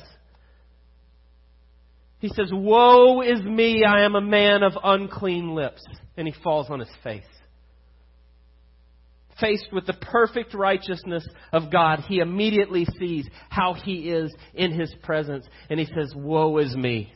He 2.22 2.28
says, 2.28 2.50
Woe 2.52 3.20
is 3.20 3.42
me, 3.42 3.82
I 3.84 4.04
am 4.04 4.14
a 4.14 4.20
man 4.20 4.62
of 4.62 4.74
unclean 4.84 5.56
lips. 5.56 5.82
And 6.16 6.28
he 6.28 6.32
falls 6.44 6.70
on 6.70 6.78
his 6.78 6.88
face. 7.02 7.24
Faced 9.40 9.66
with 9.72 9.86
the 9.86 9.94
perfect 9.94 10.54
righteousness 10.54 11.26
of 11.52 11.72
God, 11.72 11.98
he 12.06 12.20
immediately 12.20 12.86
sees 12.96 13.28
how 13.48 13.74
he 13.74 14.08
is 14.08 14.32
in 14.54 14.70
his 14.70 14.94
presence. 15.02 15.44
And 15.68 15.80
he 15.80 15.86
says, 15.86 16.14
Woe 16.14 16.58
is 16.58 16.76
me. 16.76 17.12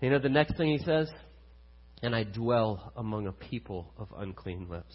You 0.00 0.10
know 0.10 0.20
the 0.20 0.28
next 0.28 0.56
thing 0.56 0.68
he 0.68 0.78
says? 0.78 1.10
And 2.04 2.14
I 2.14 2.22
dwell 2.22 2.92
among 2.96 3.26
a 3.26 3.32
people 3.32 3.92
of 3.98 4.06
unclean 4.16 4.68
lips. 4.68 4.94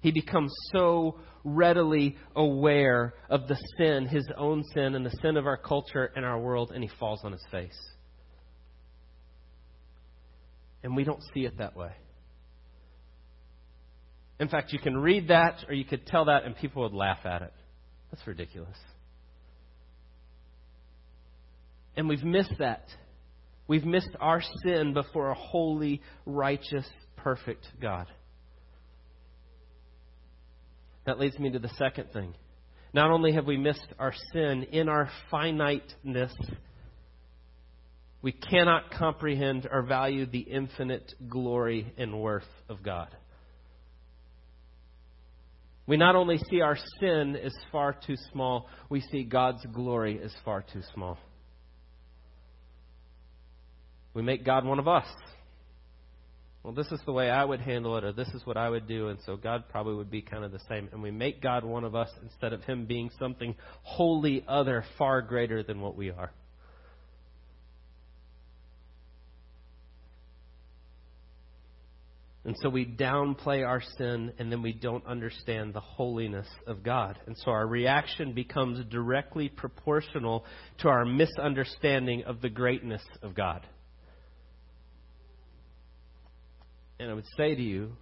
He 0.00 0.10
becomes 0.10 0.52
so 0.72 1.18
readily 1.44 2.16
aware 2.34 3.14
of 3.28 3.48
the 3.48 3.56
sin, 3.76 4.06
his 4.06 4.26
own 4.36 4.64
sin, 4.74 4.94
and 4.94 5.04
the 5.04 5.16
sin 5.22 5.36
of 5.36 5.46
our 5.46 5.56
culture 5.56 6.10
and 6.14 6.24
our 6.24 6.38
world, 6.38 6.72
and 6.74 6.82
he 6.82 6.90
falls 6.98 7.20
on 7.24 7.32
his 7.32 7.44
face. 7.50 7.78
And 10.82 10.96
we 10.96 11.04
don't 11.04 11.22
see 11.34 11.44
it 11.44 11.58
that 11.58 11.76
way. 11.76 11.92
In 14.38 14.48
fact, 14.48 14.72
you 14.72 14.78
can 14.78 14.96
read 14.96 15.28
that 15.28 15.64
or 15.68 15.74
you 15.74 15.84
could 15.84 16.06
tell 16.06 16.24
that, 16.26 16.44
and 16.44 16.56
people 16.56 16.82
would 16.82 16.94
laugh 16.94 17.26
at 17.26 17.42
it. 17.42 17.52
That's 18.10 18.26
ridiculous. 18.26 18.76
And 21.96 22.08
we've 22.08 22.24
missed 22.24 22.54
that. 22.58 22.86
We've 23.68 23.84
missed 23.84 24.16
our 24.18 24.42
sin 24.64 24.94
before 24.94 25.30
a 25.30 25.34
holy, 25.34 26.00
righteous, 26.24 26.86
perfect 27.16 27.66
God. 27.80 28.06
That 31.06 31.18
leads 31.18 31.38
me 31.38 31.50
to 31.50 31.58
the 31.58 31.70
second 31.78 32.12
thing. 32.12 32.34
Not 32.92 33.10
only 33.10 33.32
have 33.32 33.46
we 33.46 33.56
missed 33.56 33.86
our 33.98 34.12
sin 34.32 34.64
in 34.72 34.88
our 34.88 35.10
finiteness, 35.30 36.34
we 38.22 38.32
cannot 38.32 38.90
comprehend 38.90 39.68
or 39.70 39.82
value 39.82 40.26
the 40.26 40.40
infinite 40.40 41.14
glory 41.28 41.92
and 41.96 42.20
worth 42.20 42.48
of 42.68 42.82
God. 42.82 43.08
We 45.86 45.96
not 45.96 46.14
only 46.14 46.38
see 46.50 46.60
our 46.60 46.76
sin 47.00 47.36
as 47.36 47.54
far 47.72 47.96
too 48.06 48.16
small, 48.32 48.68
we 48.88 49.00
see 49.00 49.24
God's 49.24 49.64
glory 49.72 50.20
as 50.22 50.32
far 50.44 50.62
too 50.62 50.82
small. 50.94 51.18
We 54.14 54.22
make 54.22 54.44
God 54.44 54.64
one 54.64 54.78
of 54.78 54.86
us. 54.86 55.06
Well, 56.62 56.74
this 56.74 56.92
is 56.92 57.00
the 57.06 57.12
way 57.12 57.30
I 57.30 57.42
would 57.42 57.60
handle 57.60 57.96
it, 57.96 58.04
or 58.04 58.12
this 58.12 58.28
is 58.28 58.44
what 58.44 58.58
I 58.58 58.68
would 58.68 58.86
do, 58.86 59.08
and 59.08 59.18
so 59.24 59.36
God 59.36 59.64
probably 59.70 59.94
would 59.94 60.10
be 60.10 60.20
kind 60.20 60.44
of 60.44 60.52
the 60.52 60.60
same. 60.68 60.90
And 60.92 61.02
we 61.02 61.10
make 61.10 61.40
God 61.40 61.64
one 61.64 61.84
of 61.84 61.94
us 61.94 62.10
instead 62.22 62.52
of 62.52 62.62
Him 62.64 62.84
being 62.84 63.10
something 63.18 63.54
wholly 63.82 64.44
other, 64.46 64.84
far 64.98 65.22
greater 65.22 65.62
than 65.62 65.80
what 65.80 65.96
we 65.96 66.10
are. 66.10 66.32
And 72.44 72.56
so 72.62 72.70
we 72.70 72.86
downplay 72.86 73.66
our 73.66 73.82
sin 73.98 74.32
and 74.38 74.50
then 74.50 74.62
we 74.62 74.72
don't 74.72 75.06
understand 75.06 75.74
the 75.74 75.80
holiness 75.80 76.48
of 76.66 76.82
God. 76.82 77.18
And 77.26 77.36
so 77.36 77.50
our 77.50 77.66
reaction 77.66 78.32
becomes 78.32 78.82
directly 78.86 79.50
proportional 79.50 80.46
to 80.78 80.88
our 80.88 81.04
misunderstanding 81.04 82.24
of 82.24 82.40
the 82.40 82.48
greatness 82.48 83.02
of 83.22 83.34
God. 83.34 83.66
And 87.00 87.10
I 87.10 87.14
would 87.14 87.26
say 87.36 87.54
to 87.54 87.62
you, 87.62 87.92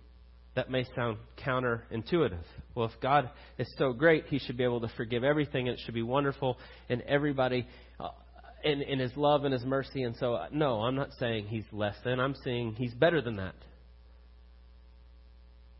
that 0.56 0.72
may 0.72 0.84
sound 0.96 1.18
counterintuitive. 1.46 2.42
Well, 2.74 2.86
if 2.86 3.00
God 3.00 3.30
is 3.58 3.72
so 3.78 3.92
great, 3.92 4.24
He 4.26 4.40
should 4.40 4.56
be 4.56 4.64
able 4.64 4.80
to 4.80 4.88
forgive 4.96 5.22
everything, 5.22 5.68
and 5.68 5.78
it 5.78 5.82
should 5.84 5.94
be 5.94 6.02
wonderful, 6.02 6.58
and 6.88 7.00
everybody 7.02 7.64
uh, 8.00 8.08
in, 8.64 8.82
in 8.82 8.98
His 8.98 9.12
love 9.14 9.44
and 9.44 9.52
His 9.52 9.64
mercy. 9.64 10.02
And 10.02 10.16
so, 10.16 10.34
uh, 10.34 10.48
no, 10.50 10.80
I'm 10.80 10.96
not 10.96 11.10
saying 11.20 11.46
He's 11.46 11.62
less 11.70 11.94
than. 12.04 12.18
I'm 12.18 12.34
saying 12.44 12.74
He's 12.76 12.92
better 12.92 13.22
than 13.22 13.36
that. 13.36 13.54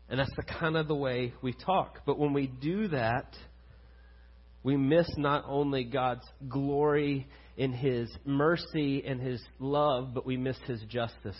And 0.09 0.17
that's 0.17 0.31
the 0.37 0.43
kind 0.43 0.77
of 0.77 0.87
the 0.87 0.95
way 0.95 1.33
we 1.41 1.51
talk. 1.51 1.99
But 2.05 2.17
when 2.17 2.31
we 2.31 2.47
do 2.47 2.87
that, 2.87 3.35
we 4.63 4.77
miss 4.77 5.07
not 5.17 5.43
only 5.45 5.83
God's 5.83 6.25
glory 6.47 7.27
in 7.57 7.73
His 7.73 8.09
mercy 8.23 9.03
and 9.05 9.19
His 9.19 9.43
love, 9.59 10.13
but 10.13 10.25
we 10.25 10.37
miss 10.37 10.57
His 10.67 10.81
justice. 10.87 11.35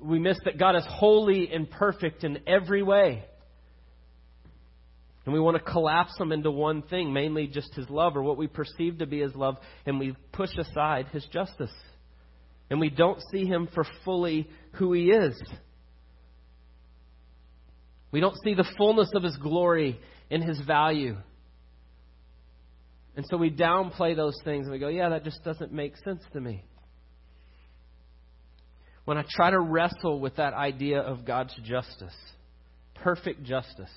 We 0.00 0.18
miss 0.18 0.38
that 0.44 0.58
God 0.58 0.76
is 0.76 0.84
holy 0.88 1.52
and 1.52 1.70
perfect 1.70 2.24
in 2.24 2.38
every 2.46 2.82
way. 2.82 3.24
And 5.24 5.32
we 5.32 5.40
want 5.40 5.56
to 5.56 5.62
collapse 5.62 6.16
them 6.18 6.32
into 6.32 6.50
one 6.50 6.82
thing, 6.82 7.12
mainly 7.12 7.46
just 7.46 7.74
His 7.74 7.88
love 7.88 8.16
or 8.16 8.22
what 8.22 8.36
we 8.36 8.46
perceive 8.46 8.98
to 8.98 9.06
be 9.06 9.20
His 9.20 9.34
love, 9.34 9.56
and 9.86 9.98
we 9.98 10.14
push 10.32 10.50
aside 10.58 11.06
His 11.12 11.24
justice. 11.32 11.72
And 12.70 12.80
we 12.80 12.90
don't 12.90 13.20
see 13.30 13.46
Him 13.46 13.68
for 13.74 13.84
fully 14.04 14.48
who 14.72 14.92
He 14.92 15.10
is. 15.10 15.40
We 18.10 18.20
don't 18.20 18.36
see 18.44 18.54
the 18.54 18.68
fullness 18.76 19.10
of 19.14 19.22
His 19.22 19.36
glory 19.36 19.98
and 20.30 20.42
His 20.42 20.60
value. 20.60 21.16
And 23.16 23.24
so 23.30 23.36
we 23.36 23.50
downplay 23.50 24.16
those 24.16 24.36
things 24.44 24.66
and 24.66 24.72
we 24.72 24.78
go, 24.78 24.88
yeah, 24.88 25.08
that 25.10 25.24
just 25.24 25.42
doesn't 25.44 25.72
make 25.72 25.96
sense 25.98 26.22
to 26.32 26.40
me. 26.40 26.64
When 29.04 29.18
I 29.18 29.24
try 29.28 29.50
to 29.50 29.60
wrestle 29.60 30.18
with 30.18 30.36
that 30.36 30.54
idea 30.54 31.00
of 31.00 31.26
God's 31.26 31.54
justice, 31.64 32.14
perfect 32.94 33.44
justice, 33.44 33.90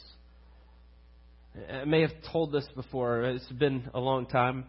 I 1.71 1.85
may 1.85 2.01
have 2.01 2.11
told 2.31 2.51
this 2.51 2.67
before, 2.75 3.21
it's 3.21 3.47
been 3.47 3.89
a 3.93 3.99
long 3.99 4.25
time. 4.25 4.65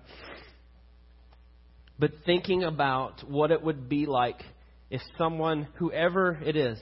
But 1.99 2.13
thinking 2.25 2.63
about 2.63 3.29
what 3.29 3.51
it 3.51 3.63
would 3.63 3.89
be 3.89 4.07
like 4.07 4.41
if 4.91 5.03
someone, 5.19 5.67
whoever 5.75 6.39
it 6.45 6.57
is, 6.57 6.79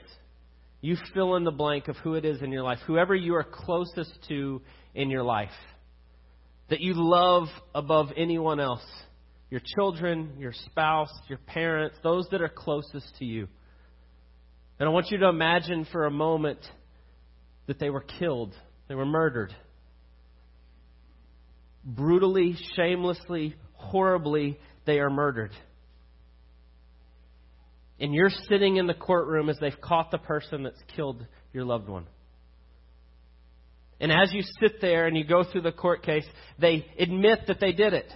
you 0.82 0.96
fill 1.14 1.36
in 1.36 1.44
the 1.44 1.50
blank 1.50 1.88
of 1.88 1.96
who 1.96 2.14
it 2.14 2.24
is 2.24 2.42
in 2.42 2.52
your 2.52 2.62
life, 2.62 2.78
whoever 2.86 3.14
you 3.14 3.34
are 3.34 3.44
closest 3.44 4.12
to 4.28 4.60
in 4.94 5.10
your 5.10 5.24
life, 5.24 5.48
that 6.68 6.80
you 6.80 6.92
love 6.94 7.48
above 7.74 8.08
anyone 8.16 8.60
else 8.60 8.84
your 9.50 9.60
children, 9.76 10.34
your 10.38 10.52
spouse, 10.66 11.12
your 11.28 11.38
parents, 11.38 11.96
those 12.02 12.26
that 12.30 12.42
are 12.42 12.48
closest 12.48 13.06
to 13.18 13.24
you. 13.24 13.48
And 14.78 14.88
I 14.88 14.92
want 14.92 15.10
you 15.10 15.18
to 15.18 15.28
imagine 15.28 15.86
for 15.90 16.06
a 16.06 16.10
moment 16.10 16.58
that 17.66 17.78
they 17.78 17.90
were 17.90 18.04
killed, 18.18 18.54
they 18.88 18.94
were 18.94 19.06
murdered. 19.06 19.54
Brutally, 21.84 22.56
shamelessly, 22.74 23.54
horribly, 23.74 24.58
they 24.84 24.98
are 24.98 25.10
murdered 25.10 25.52
and 27.98 28.14
you're 28.14 28.30
sitting 28.48 28.76
in 28.76 28.86
the 28.86 28.94
courtroom 28.94 29.48
as 29.48 29.56
they've 29.60 29.80
caught 29.80 30.10
the 30.10 30.18
person 30.18 30.62
that's 30.62 30.80
killed 30.94 31.26
your 31.52 31.64
loved 31.64 31.88
one. 31.88 32.06
And 33.98 34.12
as 34.12 34.32
you 34.32 34.42
sit 34.60 34.80
there 34.82 35.06
and 35.06 35.16
you 35.16 35.24
go 35.24 35.44
through 35.44 35.62
the 35.62 35.72
court 35.72 36.02
case, 36.02 36.26
they 36.58 36.86
admit 36.98 37.46
that 37.48 37.60
they 37.60 37.72
did 37.72 37.94
it. 37.94 38.12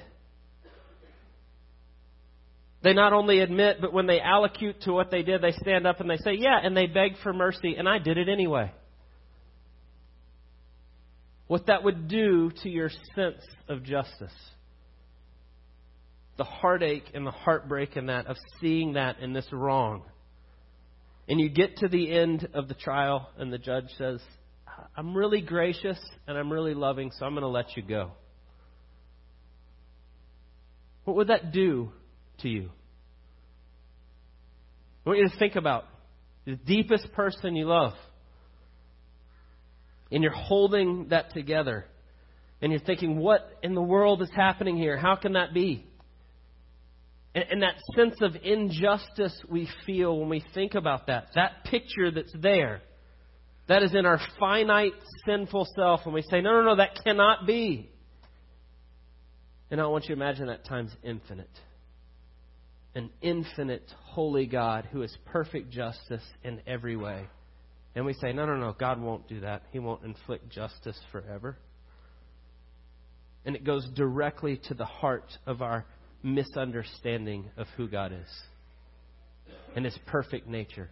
They 2.82 2.94
not 2.94 3.12
only 3.12 3.40
admit, 3.40 3.78
but 3.80 3.92
when 3.92 4.06
they 4.06 4.20
allocute 4.20 4.80
to 4.82 4.92
what 4.92 5.10
they 5.10 5.22
did, 5.22 5.42
they 5.42 5.52
stand 5.52 5.86
up 5.86 6.00
and 6.00 6.08
they 6.08 6.16
say, 6.16 6.34
Yeah, 6.34 6.58
and 6.62 6.76
they 6.76 6.86
beg 6.86 7.12
for 7.22 7.32
mercy, 7.32 7.76
and 7.76 7.88
I 7.88 7.98
did 7.98 8.16
it 8.16 8.28
anyway. 8.28 8.72
What 11.46 11.66
that 11.66 11.84
would 11.84 12.08
do 12.08 12.50
to 12.62 12.68
your 12.68 12.90
sense 13.14 13.42
of 13.68 13.82
justice 13.82 14.32
the 16.40 16.44
heartache 16.44 17.10
and 17.12 17.26
the 17.26 17.30
heartbreak 17.30 17.98
in 17.98 18.06
that 18.06 18.26
of 18.26 18.34
seeing 18.62 18.94
that 18.94 19.18
in 19.20 19.34
this 19.34 19.44
wrong. 19.52 20.02
And 21.28 21.38
you 21.38 21.50
get 21.50 21.76
to 21.78 21.88
the 21.88 22.10
end 22.10 22.48
of 22.54 22.66
the 22.66 22.72
trial, 22.72 23.28
and 23.36 23.52
the 23.52 23.58
judge 23.58 23.84
says, 23.98 24.20
I'm 24.96 25.14
really 25.14 25.42
gracious 25.42 25.98
and 26.26 26.38
I'm 26.38 26.50
really 26.50 26.72
loving, 26.72 27.10
so 27.12 27.26
I'm 27.26 27.32
going 27.32 27.42
to 27.42 27.48
let 27.48 27.76
you 27.76 27.82
go. 27.82 28.12
What 31.04 31.16
would 31.16 31.28
that 31.28 31.52
do 31.52 31.92
to 32.42 32.48
you? 32.48 32.70
I 35.04 35.08
want 35.08 35.20
you 35.20 35.28
to 35.28 35.38
think 35.38 35.56
about 35.56 35.86
the 36.44 36.56
deepest 36.56 37.12
person 37.12 37.56
you 37.56 37.66
love. 37.66 37.94
And 40.10 40.22
you're 40.22 40.32
holding 40.32 41.08
that 41.08 41.32
together. 41.32 41.86
And 42.60 42.72
you're 42.72 42.80
thinking, 42.80 43.18
what 43.18 43.48
in 43.62 43.74
the 43.74 43.82
world 43.82 44.22
is 44.22 44.30
happening 44.34 44.76
here? 44.76 44.96
How 44.96 45.16
can 45.16 45.34
that 45.34 45.54
be? 45.54 45.86
And, 47.34 47.44
and 47.50 47.62
that 47.62 47.76
sense 47.94 48.16
of 48.20 48.36
injustice 48.42 49.40
we 49.48 49.68
feel 49.86 50.18
when 50.18 50.28
we 50.28 50.44
think 50.52 50.74
about 50.74 51.06
that, 51.06 51.28
that 51.34 51.64
picture 51.64 52.10
that's 52.10 52.34
there, 52.40 52.82
that 53.68 53.82
is 53.82 53.94
in 53.94 54.04
our 54.04 54.20
finite, 54.38 54.92
sinful 55.24 55.68
self, 55.76 56.00
and 56.04 56.12
we 56.12 56.22
say, 56.22 56.40
no, 56.40 56.52
no, 56.54 56.62
no, 56.62 56.76
that 56.76 56.98
cannot 57.04 57.46
be. 57.46 57.88
And 59.70 59.80
I 59.80 59.86
want 59.86 60.04
you 60.04 60.16
to 60.16 60.20
imagine 60.20 60.48
that 60.48 60.64
times 60.64 60.90
infinite. 61.04 61.50
An 62.94 63.10
infinite, 63.22 63.88
holy 64.02 64.46
God 64.46 64.88
who 64.90 65.02
is 65.02 65.16
perfect 65.26 65.70
justice 65.70 66.24
in 66.42 66.60
every 66.66 66.96
way. 66.96 67.26
And 67.94 68.04
we 68.04 68.14
say, 68.14 68.32
no, 68.32 68.46
no, 68.46 68.56
no, 68.56 68.74
God 68.78 69.00
won't 69.00 69.28
do 69.28 69.40
that. 69.40 69.62
He 69.72 69.78
won't 69.78 70.04
inflict 70.04 70.50
justice 70.50 70.98
forever. 71.12 71.56
And 73.44 73.56
it 73.56 73.64
goes 73.64 73.88
directly 73.94 74.60
to 74.68 74.74
the 74.74 74.84
heart 74.84 75.30
of 75.46 75.62
our 75.62 75.86
misunderstanding 76.22 77.50
of 77.56 77.66
who 77.76 77.88
God 77.88 78.12
is 78.12 78.28
and 79.74 79.84
His 79.84 79.98
perfect 80.06 80.46
nature. 80.46 80.90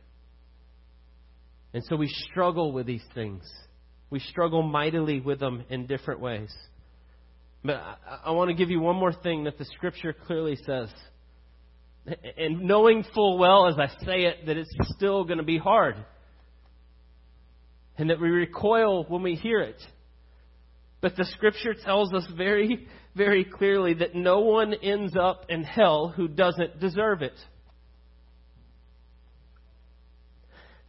And 1.74 1.84
so 1.84 1.96
we 1.96 2.08
struggle 2.30 2.72
with 2.72 2.87
these 2.87 3.04
things. 3.14 3.42
We 4.11 4.20
struggle 4.20 4.62
mightily 4.62 5.20
with 5.20 5.38
them 5.38 5.64
in 5.68 5.87
different 5.87 6.20
ways. 6.20 6.52
But 7.62 7.76
I, 7.76 7.96
I 8.26 8.30
want 8.30 8.48
to 8.48 8.54
give 8.54 8.70
you 8.70 8.80
one 8.80 8.96
more 8.96 9.12
thing 9.12 9.44
that 9.44 9.58
the 9.58 9.66
Scripture 9.66 10.14
clearly 10.26 10.56
says. 10.64 10.88
And 12.36 12.62
knowing 12.62 13.04
full 13.14 13.38
well 13.38 13.68
as 13.68 13.76
I 13.78 13.88
say 14.04 14.24
it 14.24 14.46
that 14.46 14.56
it's 14.56 14.74
still 14.96 15.24
going 15.24 15.38
to 15.38 15.44
be 15.44 15.58
hard. 15.58 15.96
And 17.96 18.10
that 18.10 18.20
we 18.20 18.28
recoil 18.28 19.04
when 19.04 19.22
we 19.22 19.34
hear 19.34 19.60
it. 19.60 19.80
But 21.00 21.16
the 21.16 21.24
Scripture 21.24 21.74
tells 21.74 22.12
us 22.12 22.26
very 22.36 22.88
very 23.18 23.44
clearly 23.44 23.94
that 23.94 24.14
no 24.14 24.40
one 24.40 24.72
ends 24.72 25.14
up 25.20 25.46
in 25.48 25.64
hell 25.64 26.08
who 26.14 26.28
doesn't 26.28 26.78
deserve 26.78 27.20
it. 27.20 27.34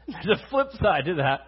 There's 0.08 0.40
a 0.40 0.50
flip 0.50 0.70
side 0.82 1.06
to 1.06 1.16
that. 1.16 1.42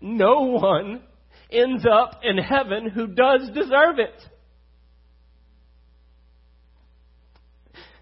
No 0.00 0.42
one 0.42 1.02
ends 1.50 1.84
up 1.90 2.20
in 2.22 2.38
heaven 2.38 2.88
who 2.88 3.08
does 3.08 3.50
deserve 3.52 3.98
it. 3.98 4.14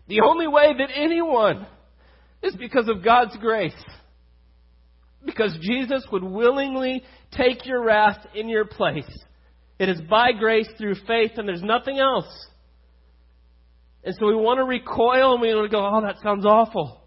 The 0.09 0.21
only 0.21 0.47
way 0.47 0.73
that 0.79 0.91
anyone 0.95 1.67
is 2.43 2.55
because 2.57 2.89
of 2.89 3.05
God's 3.05 3.37
grace. 3.39 3.73
Because 5.25 5.57
Jesus 5.61 6.07
would 6.13 6.23
willingly 6.23 7.03
take 7.33 7.67
your 7.67 7.83
wrath 7.85 8.25
in 8.35 8.49
your 8.49 8.65
place 8.65 9.11
it 9.79 9.89
is 9.89 10.01
by 10.03 10.33
grace 10.33 10.69
through 10.79 10.95
faith, 11.07 11.33
and 11.37 11.47
there's 11.47 11.63
nothing 11.63 11.99
else. 11.99 12.47
And 14.05 14.15
so 14.19 14.27
we 14.27 14.35
want 14.35 14.59
to 14.59 14.65
recoil 14.65 15.33
and 15.33 15.43
we 15.43 15.55
want 15.55 15.71
to 15.71 15.77
go, 15.77 15.85
oh, 15.85 16.01
that 16.03 16.17
sounds 16.23 16.47
awful. 16.47 17.03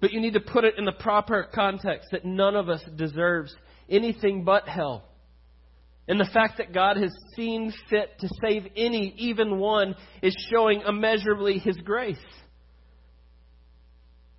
But 0.00 0.12
you 0.12 0.20
need 0.20 0.34
to 0.34 0.40
put 0.40 0.64
it 0.64 0.74
in 0.76 0.84
the 0.84 0.92
proper 0.92 1.48
context 1.54 2.08
that 2.12 2.24
none 2.24 2.54
of 2.54 2.68
us 2.68 2.82
deserves 2.96 3.54
anything 3.88 4.44
but 4.44 4.68
hell. 4.68 5.04
And 6.08 6.18
the 6.18 6.30
fact 6.32 6.56
that 6.56 6.72
God 6.72 6.96
has 6.96 7.12
seen 7.36 7.72
fit 7.90 8.18
to 8.20 8.28
save 8.42 8.66
any, 8.74 9.14
even 9.18 9.58
one, 9.58 9.94
is 10.22 10.34
showing 10.50 10.80
immeasurably 10.80 11.58
His 11.58 11.76
grace. 11.76 12.16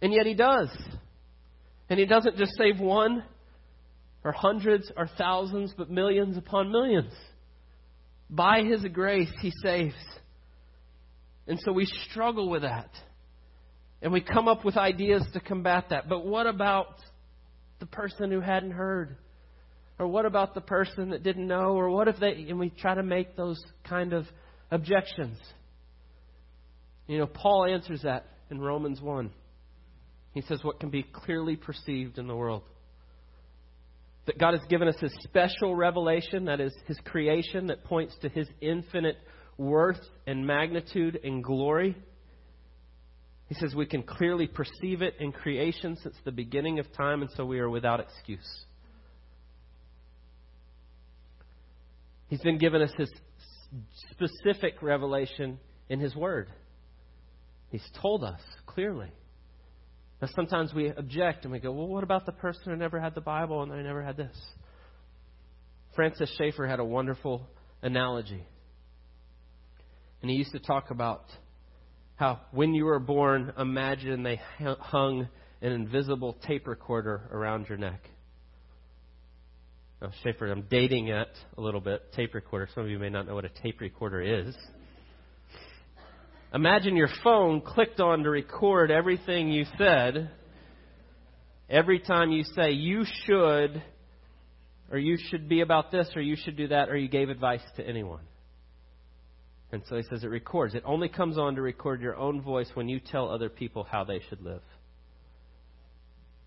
And 0.01 0.11
yet 0.11 0.25
He 0.25 0.33
does. 0.33 0.69
And 1.87 1.99
He 1.99 2.07
doesn't 2.07 2.37
just 2.37 2.53
save 2.57 2.79
one, 2.79 3.23
or 4.23 4.31
hundreds, 4.31 4.91
or 4.97 5.07
thousands, 5.15 5.71
but 5.77 5.91
millions 5.91 6.37
upon 6.37 6.71
millions. 6.71 7.13
By 8.31 8.63
His 8.63 8.83
grace, 8.91 9.31
He 9.39 9.51
saves. 9.63 9.93
And 11.47 11.59
so 11.63 11.71
we 11.71 11.85
struggle 12.09 12.49
with 12.49 12.63
that. 12.63 12.89
And 14.01 14.11
we 14.11 14.21
come 14.21 14.47
up 14.47 14.65
with 14.65 14.75
ideas 14.75 15.23
to 15.33 15.39
combat 15.39 15.85
that. 15.91 16.09
But 16.09 16.25
what 16.25 16.47
about 16.47 16.95
the 17.79 17.85
person 17.85 18.31
who 18.31 18.39
hadn't 18.39 18.71
heard? 18.71 19.17
Or 19.99 20.07
what 20.07 20.25
about 20.25 20.53
the 20.55 20.61
person 20.61 21.09
that 21.09 21.23
didn't 21.23 21.45
know? 21.45 21.77
Or 21.77 21.89
what 21.89 22.07
if 22.07 22.17
they, 22.19 22.45
and 22.49 22.57
we 22.57 22.69
try 22.69 22.95
to 22.95 23.03
make 23.03 23.35
those 23.35 23.61
kind 23.87 24.13
of 24.13 24.25
objections. 24.71 25.37
You 27.07 27.17
know, 27.19 27.27
Paul 27.27 27.65
answers 27.65 28.03
that 28.03 28.25
in 28.49 28.61
Romans 28.61 29.01
1. 29.01 29.31
He 30.33 30.41
says, 30.41 30.63
What 30.63 30.79
can 30.79 30.89
be 30.89 31.03
clearly 31.03 31.55
perceived 31.55 32.17
in 32.17 32.27
the 32.27 32.35
world? 32.35 32.63
That 34.25 34.37
God 34.37 34.53
has 34.53 34.65
given 34.69 34.87
us 34.87 34.95
His 34.99 35.13
special 35.23 35.75
revelation, 35.75 36.45
that 36.45 36.61
is 36.61 36.73
His 36.85 36.97
creation, 37.03 37.67
that 37.67 37.83
points 37.83 38.15
to 38.21 38.29
His 38.29 38.47
infinite 38.61 39.17
worth 39.57 39.99
and 40.27 40.45
magnitude 40.45 41.19
and 41.23 41.43
glory. 41.43 41.97
He 43.47 43.55
says 43.55 43.73
we 43.73 43.87
can 43.87 44.03
clearly 44.03 44.45
perceive 44.45 45.01
it 45.01 45.15
in 45.19 45.31
creation 45.31 45.97
since 46.01 46.15
the 46.23 46.31
beginning 46.31 46.77
of 46.77 46.85
time, 46.93 47.23
and 47.23 47.31
so 47.35 47.43
we 47.43 47.59
are 47.59 47.69
without 47.69 47.99
excuse. 47.99 48.47
He's 52.29 52.41
been 52.41 52.57
given 52.57 52.81
us 52.81 52.91
his 52.97 53.11
specific 54.11 54.81
revelation 54.81 55.59
in 55.89 55.99
his 55.99 56.15
word. 56.15 56.47
He's 57.69 57.87
told 58.01 58.23
us 58.23 58.39
clearly. 58.65 59.11
Now, 60.21 60.27
sometimes 60.35 60.73
we 60.73 60.89
object 60.89 61.45
and 61.45 61.51
we 61.51 61.59
go, 61.59 61.71
well, 61.71 61.87
what 61.87 62.03
about 62.03 62.25
the 62.25 62.31
person 62.31 62.63
who 62.65 62.75
never 62.75 62.99
had 62.99 63.15
the 63.15 63.21
Bible 63.21 63.63
and 63.63 63.71
they 63.71 63.81
never 63.81 64.03
had 64.03 64.17
this? 64.17 64.35
Francis 65.95 66.31
Schaeffer 66.37 66.67
had 66.67 66.79
a 66.79 66.85
wonderful 66.85 67.47
analogy. 67.81 68.43
And 70.21 70.29
he 70.29 70.37
used 70.37 70.51
to 70.51 70.59
talk 70.59 70.91
about 70.91 71.23
how 72.15 72.41
when 72.51 72.73
you 72.73 72.85
were 72.85 72.99
born, 72.99 73.53
imagine 73.57 74.23
they 74.23 74.41
hung 74.59 75.27
an 75.61 75.71
invisible 75.71 76.37
tape 76.45 76.67
recorder 76.67 77.29
around 77.31 77.69
your 77.69 77.77
neck. 77.77 78.01
Now, 80.01 80.11
Schaeffer, 80.23 80.47
I'm 80.47 80.65
dating 80.69 81.09
it 81.09 81.27
a 81.57 81.61
little 81.61 81.81
bit. 81.81 82.13
Tape 82.13 82.33
recorder. 82.33 82.69
Some 82.73 82.83
of 82.83 82.89
you 82.89 82.99
may 82.99 83.09
not 83.09 83.27
know 83.27 83.35
what 83.35 83.43
a 83.43 83.49
tape 83.49 83.81
recorder 83.81 84.21
is. 84.21 84.55
Imagine 86.53 86.95
your 86.95 87.09
phone 87.21 87.59
clicked 87.59 87.99
on 87.99 88.23
to 88.23 88.29
record 88.29 88.91
everything 88.91 89.49
you 89.51 89.65
said. 89.77 90.31
Every 91.69 91.99
time 91.99 92.31
you 92.31 92.45
say 92.45 92.71
you 92.71 93.03
should, 93.25 93.83
or 94.89 94.97
you 94.97 95.17
should 95.29 95.49
be 95.49 95.59
about 95.61 95.91
this, 95.91 96.09
or 96.15 96.21
you 96.21 96.37
should 96.37 96.55
do 96.55 96.69
that, 96.69 96.89
or 96.89 96.95
you 96.95 97.09
gave 97.09 97.29
advice 97.29 97.61
to 97.75 97.85
anyone. 97.85 98.23
And 99.73 99.83
so 99.87 99.97
he 99.97 100.03
says 100.03 100.23
it 100.23 100.27
records. 100.27 100.75
It 100.75 100.83
only 100.85 101.09
comes 101.09 101.37
on 101.37 101.55
to 101.55 101.61
record 101.61 102.01
your 102.01 102.15
own 102.15 102.41
voice 102.41 102.69
when 102.73 102.87
you 102.87 103.01
tell 103.01 103.29
other 103.29 103.49
people 103.49 103.83
how 103.83 104.05
they 104.05 104.21
should 104.29 104.41
live. 104.41 104.63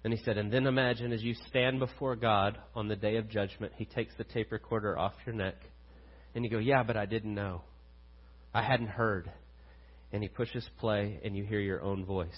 And 0.05 0.13
he 0.13 0.23
said, 0.25 0.37
and 0.37 0.53
then 0.53 0.67
imagine 0.67 1.13
as 1.13 1.23
you 1.23 1.35
stand 1.49 1.79
before 1.79 2.17
God 2.17 2.59
on 2.75 2.89
the 2.89 2.97
day 2.97 3.17
of 3.17 3.29
judgment, 3.29 3.73
he 3.77 3.85
takes 3.85 4.13
the 4.19 4.25
tape 4.25 4.51
recorder 4.51 4.99
off 4.99 5.13
your 5.25 5.35
neck. 5.35 5.55
And 6.35 6.45
you 6.45 6.51
go, 6.51 6.59
yeah, 6.59 6.83
but 6.83 6.97
I 6.97 7.07
didn't 7.07 7.35
know. 7.35 7.63
I 8.53 8.63
hadn't 8.63 8.89
heard. 8.89 9.31
And 10.13 10.23
he 10.23 10.29
pushes 10.29 10.69
play, 10.81 11.21
and 11.25 11.37
you 11.37 11.45
hear 11.45 11.61
your 11.61 11.83
own 11.83 12.05
voice 12.05 12.29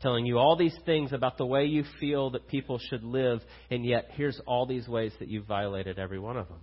telling 0.00 0.24
you 0.24 0.38
all 0.38 0.56
these 0.56 0.76
things 0.86 1.12
about 1.12 1.36
the 1.36 1.46
way 1.46 1.66
you 1.66 1.84
feel 1.98 2.30
that 2.30 2.48
people 2.48 2.78
should 2.78 3.04
live, 3.04 3.40
and 3.70 3.84
yet 3.84 4.08
here's 4.12 4.40
all 4.46 4.66
these 4.66 4.88
ways 4.88 5.12
that 5.18 5.28
you've 5.28 5.46
violated 5.46 5.98
every 5.98 6.18
one 6.18 6.36
of 6.36 6.48
them. 6.48 6.60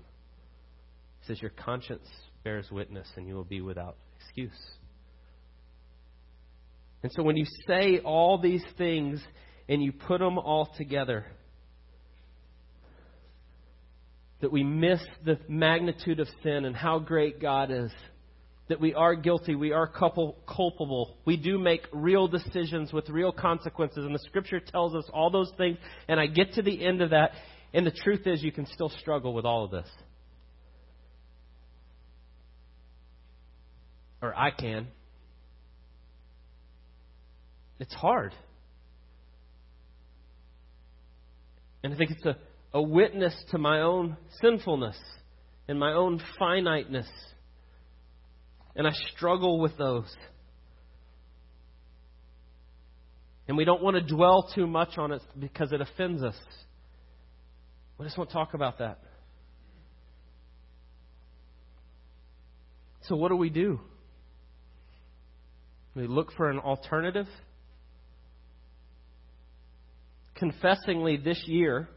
He 1.22 1.28
says, 1.28 1.42
Your 1.42 1.52
conscience 1.52 2.08
bears 2.44 2.68
witness, 2.72 3.08
and 3.16 3.28
you 3.28 3.36
will 3.36 3.44
be 3.44 3.62
without 3.62 3.96
excuse. 4.20 4.60
And 7.04 7.12
so 7.12 7.22
when 7.22 7.38
you 7.38 7.46
say 7.68 8.00
all 8.00 8.40
these 8.42 8.64
things 8.78 9.22
and 9.70 9.84
you 9.84 9.92
put 9.92 10.20
them 10.20 10.38
all 10.38 10.74
together, 10.78 11.26
that 14.42 14.52
we 14.52 14.64
miss 14.64 15.02
the 15.26 15.40
magnitude 15.48 16.20
of 16.20 16.28
sin 16.44 16.66
and 16.66 16.76
how 16.76 17.00
great 17.00 17.42
God 17.42 17.72
is. 17.72 17.92
That 18.70 18.82
we 18.82 18.94
are 18.94 19.16
guilty, 19.16 19.56
we 19.56 19.72
are 19.72 19.88
culpable, 19.88 21.16
we 21.24 21.38
do 21.38 21.58
make 21.58 21.88
real 21.94 22.28
decisions 22.28 22.92
with 22.92 23.08
real 23.08 23.32
consequences, 23.32 24.06
and 24.06 24.14
the 24.14 24.20
Scripture 24.28 24.60
tells 24.60 24.94
us 24.94 25.06
all 25.14 25.30
those 25.30 25.50
things. 25.58 25.78
And 26.10 26.20
I 26.20 26.28
get 26.28 26.52
to 26.56 26.62
the 26.62 26.86
end 26.86 27.02
of 27.02 27.12
that, 27.12 27.32
and 27.74 27.88
the 27.88 27.92
truth 28.04 28.28
is, 28.28 28.44
you 28.44 28.52
can 28.52 28.66
still 28.66 28.90
struggle 28.90 29.34
with 29.34 29.46
all 29.46 29.64
of 29.64 29.72
this. 29.72 29.88
Or 34.22 34.36
I 34.38 34.52
can. 34.52 34.88
It's 37.80 37.94
hard. 37.94 38.34
And 41.84 41.94
I 41.94 41.98
think 41.98 42.12
it's 42.12 42.26
a, 42.26 42.38
a 42.74 42.82
witness 42.82 43.36
to 43.52 43.58
my 43.58 43.82
own 43.82 44.18
sinfulness 44.42 44.98
and 45.68 45.80
my 45.80 45.94
own 45.94 46.22
finiteness. 46.40 47.08
And 48.76 48.88
I 48.88 48.92
struggle 49.16 49.60
with 49.60 49.78
those. 49.78 50.14
And 53.48 53.56
we 53.56 53.66
don't 53.66 53.82
want 53.82 53.96
to 53.96 54.02
dwell 54.02 54.52
too 54.54 54.68
much 54.68 54.98
on 54.98 55.12
it 55.12 55.22
because 55.40 55.72
it 55.72 55.82
offends 55.82 56.22
us. 56.22 56.36
We 57.98 58.06
just 58.06 58.18
won't 58.18 58.32
talk 58.32 58.54
about 58.54 58.80
that. 58.80 59.00
So, 63.04 63.16
what 63.16 63.30
do 63.30 63.38
we 63.38 63.50
do? 63.50 63.80
We 65.96 66.06
look 66.08 66.34
for 66.34 66.50
an 66.50 66.60
alternative 66.60 67.28
confessingly 70.38 71.18
this 71.18 71.42
year, 71.46 71.90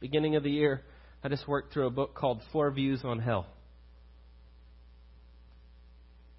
beginning 0.00 0.36
of 0.36 0.42
the 0.42 0.50
year, 0.50 0.82
I 1.22 1.28
just 1.28 1.46
worked 1.46 1.72
through 1.72 1.86
a 1.86 1.90
book 1.90 2.14
called 2.14 2.40
Four 2.52 2.70
Views 2.70 3.02
on 3.04 3.18
Hell. 3.18 3.46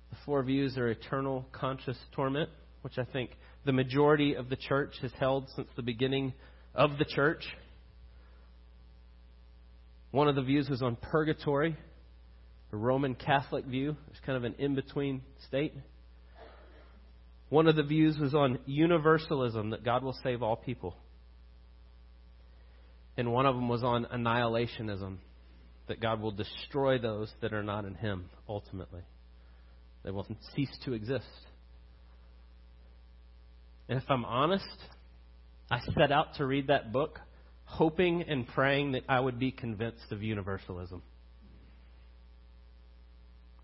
The 0.09 0.17
four 0.25 0.43
views 0.43 0.77
are 0.77 0.87
eternal 0.87 1.45
conscious 1.51 1.97
torment, 2.15 2.49
which 2.81 2.97
I 2.97 3.03
think 3.03 3.31
the 3.65 3.71
majority 3.71 4.35
of 4.35 4.49
the 4.49 4.55
church 4.55 4.95
has 5.01 5.11
held 5.19 5.49
since 5.55 5.67
the 5.75 5.81
beginning 5.81 6.33
of 6.73 6.97
the 6.97 7.05
church. 7.05 7.43
One 10.11 10.27
of 10.27 10.35
the 10.35 10.41
views 10.41 10.69
was 10.69 10.81
on 10.81 10.95
purgatory, 10.95 11.75
a 12.71 12.77
Roman 12.77 13.15
Catholic 13.15 13.65
view. 13.65 13.97
It's 14.11 14.19
kind 14.25 14.37
of 14.37 14.43
an 14.43 14.55
in 14.59 14.75
between 14.75 15.21
state. 15.47 15.73
One 17.49 17.67
of 17.67 17.75
the 17.75 17.83
views 17.83 18.17
was 18.17 18.33
on 18.33 18.59
universalism, 18.65 19.71
that 19.71 19.83
God 19.83 20.03
will 20.03 20.17
save 20.23 20.41
all 20.41 20.55
people 20.55 20.95
and 23.17 23.31
one 23.31 23.45
of 23.45 23.55
them 23.55 23.69
was 23.69 23.83
on 23.83 24.05
annihilationism 24.05 25.17
that 25.87 25.99
God 25.99 26.21
will 26.21 26.31
destroy 26.31 26.97
those 26.97 27.31
that 27.41 27.53
are 27.53 27.63
not 27.63 27.85
in 27.85 27.95
Him 27.95 28.29
ultimately. 28.47 29.01
They 30.03 30.11
will 30.11 30.27
cease 30.55 30.75
to 30.85 30.93
exist. 30.93 31.25
And 33.87 34.01
if 34.01 34.09
I'm 34.09 34.25
honest, 34.25 34.65
I 35.69 35.79
set 35.97 36.11
out 36.11 36.35
to 36.37 36.45
read 36.45 36.67
that 36.67 36.91
book 36.91 37.19
hoping 37.65 38.23
and 38.23 38.47
praying 38.47 38.93
that 38.93 39.03
I 39.09 39.19
would 39.19 39.39
be 39.39 39.51
convinced 39.51 40.11
of 40.11 40.21
universalism. 40.21 41.01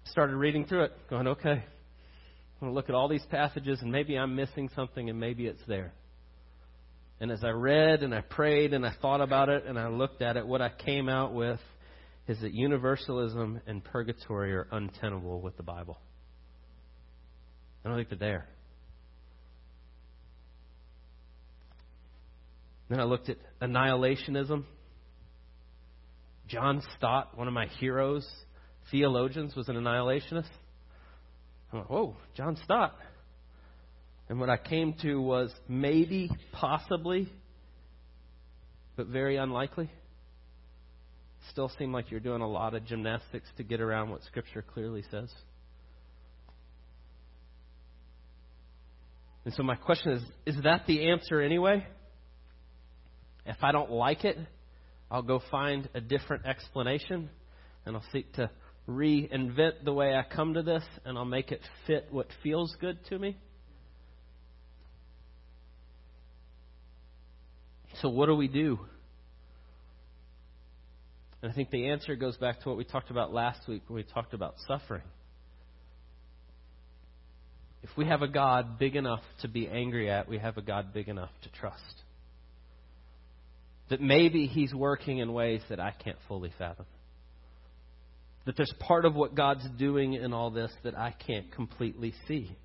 Started 0.05 0.35
reading 0.35 0.65
through 0.65 0.85
it, 0.85 0.91
going, 1.09 1.27
okay, 1.27 1.51
I'm 1.51 2.59
going 2.59 2.71
to 2.71 2.75
look 2.75 2.89
at 2.89 2.95
all 2.95 3.07
these 3.07 3.25
passages 3.29 3.79
and 3.81 3.91
maybe 3.91 4.17
I'm 4.17 4.35
missing 4.35 4.69
something 4.75 5.09
and 5.09 5.19
maybe 5.19 5.45
it's 5.45 5.61
there. 5.67 5.93
And 7.21 7.31
as 7.31 7.43
I 7.43 7.49
read 7.49 8.01
and 8.03 8.13
I 8.15 8.21
prayed 8.21 8.73
and 8.73 8.85
I 8.85 8.93
thought 9.01 9.21
about 9.21 9.49
it 9.49 9.65
and 9.65 9.77
I 9.77 9.89
looked 9.89 10.21
at 10.21 10.37
it, 10.37 10.47
what 10.47 10.61
I 10.61 10.69
came 10.69 11.09
out 11.09 11.33
with 11.33 11.59
is 12.27 12.39
that 12.41 12.53
universalism 12.53 13.59
and 13.67 13.83
purgatory 13.83 14.53
are 14.53 14.67
untenable 14.71 15.41
with 15.41 15.57
the 15.57 15.63
Bible. 15.63 15.97
I 17.83 17.89
don't 17.89 17.97
think 17.97 18.09
they're 18.09 18.17
there. 18.17 18.47
Then 22.89 22.99
I 22.99 23.03
looked 23.03 23.29
at 23.29 23.37
annihilationism. 23.61 24.63
John 26.47 26.81
Stott, 26.97 27.37
one 27.37 27.47
of 27.47 27.53
my 27.53 27.67
heroes, 27.79 28.27
theologians, 28.89 29.55
was 29.55 29.69
an 29.69 29.75
annihilationist. 29.75 30.49
I'm 31.71 31.79
like, 31.79 31.89
whoa, 31.89 32.15
John 32.35 32.57
Stott. 32.63 32.95
And 34.29 34.39
what 34.39 34.49
I 34.49 34.57
came 34.57 34.93
to 35.01 35.19
was 35.19 35.51
maybe, 35.67 36.29
possibly, 36.51 37.31
but 38.95 39.07
very 39.07 39.37
unlikely. 39.37 39.89
Still 41.49 41.71
seem 41.79 41.91
like 41.91 42.11
you're 42.11 42.19
doing 42.19 42.41
a 42.41 42.47
lot 42.47 42.75
of 42.75 42.85
gymnastics 42.85 43.49
to 43.57 43.63
get 43.63 43.81
around 43.81 44.11
what 44.11 44.23
Scripture 44.23 44.61
clearly 44.61 45.03
says. 45.09 45.33
And 49.45 49.53
so 49.55 49.63
my 49.63 49.75
question 49.75 50.11
is 50.11 50.23
is 50.45 50.63
that 50.63 50.85
the 50.85 51.09
answer 51.09 51.41
anyway? 51.41 51.87
If 53.47 53.57
I 53.63 53.71
don't 53.71 53.89
like 53.89 54.25
it, 54.25 54.37
I'll 55.09 55.23
go 55.23 55.41
find 55.49 55.89
a 55.95 56.01
different 56.01 56.45
explanation 56.45 57.31
and 57.85 57.95
I'll 57.95 58.05
seek 58.11 58.31
to 58.33 58.51
reinvent 58.87 59.85
the 59.85 59.93
way 59.93 60.13
I 60.13 60.23
come 60.23 60.53
to 60.53 60.61
this 60.61 60.83
and 61.03 61.17
I'll 61.17 61.25
make 61.25 61.51
it 61.51 61.61
fit 61.87 62.09
what 62.11 62.27
feels 62.43 62.75
good 62.79 62.99
to 63.07 63.17
me. 63.17 63.37
So, 68.01 68.09
what 68.09 68.27
do 68.27 68.35
we 68.35 68.47
do? 68.47 68.79
And 71.41 71.51
I 71.51 71.55
think 71.55 71.69
the 71.69 71.89
answer 71.89 72.15
goes 72.15 72.37
back 72.37 72.61
to 72.61 72.69
what 72.69 72.77
we 72.77 72.83
talked 72.83 73.11
about 73.11 73.33
last 73.33 73.67
week 73.67 73.83
when 73.87 73.95
we 73.95 74.03
talked 74.03 74.33
about 74.33 74.55
suffering. 74.67 75.03
If 77.81 77.89
we 77.95 78.05
have 78.05 78.21
a 78.21 78.27
God 78.27 78.77
big 78.77 78.95
enough 78.95 79.21
to 79.41 79.47
be 79.47 79.67
angry 79.67 80.09
at, 80.09 80.27
we 80.27 80.37
have 80.37 80.57
a 80.57 80.61
God 80.61 80.93
big 80.93 81.07
enough 81.07 81.29
to 81.43 81.49
trust. 81.59 82.03
That 83.89 84.01
maybe 84.01 84.47
He's 84.47 84.73
working 84.73 85.19
in 85.19 85.31
ways 85.31 85.61
that 85.69 85.79
I 85.79 85.91
can't 85.91 86.17
fully 86.27 86.51
fathom. 86.57 86.85
That 88.45 88.57
there's 88.57 88.73
part 88.79 89.05
of 89.05 89.15
what 89.15 89.33
God's 89.35 89.65
doing 89.77 90.13
in 90.13 90.33
all 90.33 90.51
this 90.51 90.71
that 90.83 90.97
I 90.97 91.15
can't 91.25 91.51
completely 91.53 92.13
see. 92.27 92.55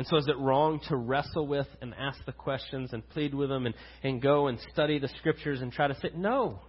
And 0.00 0.06
so, 0.06 0.16
is 0.16 0.28
it 0.28 0.38
wrong 0.38 0.80
to 0.88 0.96
wrestle 0.96 1.46
with 1.46 1.66
and 1.82 1.92
ask 1.92 2.24
the 2.24 2.32
questions 2.32 2.94
and 2.94 3.06
plead 3.10 3.34
with 3.34 3.50
them 3.50 3.66
and, 3.66 3.74
and 4.02 4.22
go 4.22 4.46
and 4.46 4.58
study 4.72 4.98
the 4.98 5.10
scriptures 5.18 5.60
and 5.60 5.70
try 5.70 5.88
to 5.88 5.94
say, 5.96 6.08
no. 6.16 6.60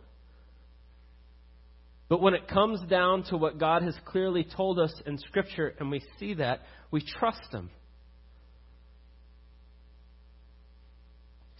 But 2.09 2.21
when 2.21 2.33
it 2.33 2.49
comes 2.49 2.81
down 2.89 3.23
to 3.29 3.37
what 3.37 3.57
God 3.57 3.83
has 3.83 3.95
clearly 4.03 4.45
told 4.57 4.79
us 4.79 4.93
in 5.05 5.17
Scripture 5.17 5.73
and 5.79 5.89
we 5.89 6.01
see 6.19 6.33
that, 6.33 6.63
we 6.91 7.01
trust 7.19 7.53
Him. 7.53 7.69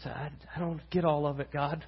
So 0.04 0.10
I, 0.10 0.30
I 0.54 0.60
don't 0.60 0.82
get 0.90 1.06
all 1.06 1.26
of 1.26 1.40
it, 1.40 1.54
God. 1.54 1.86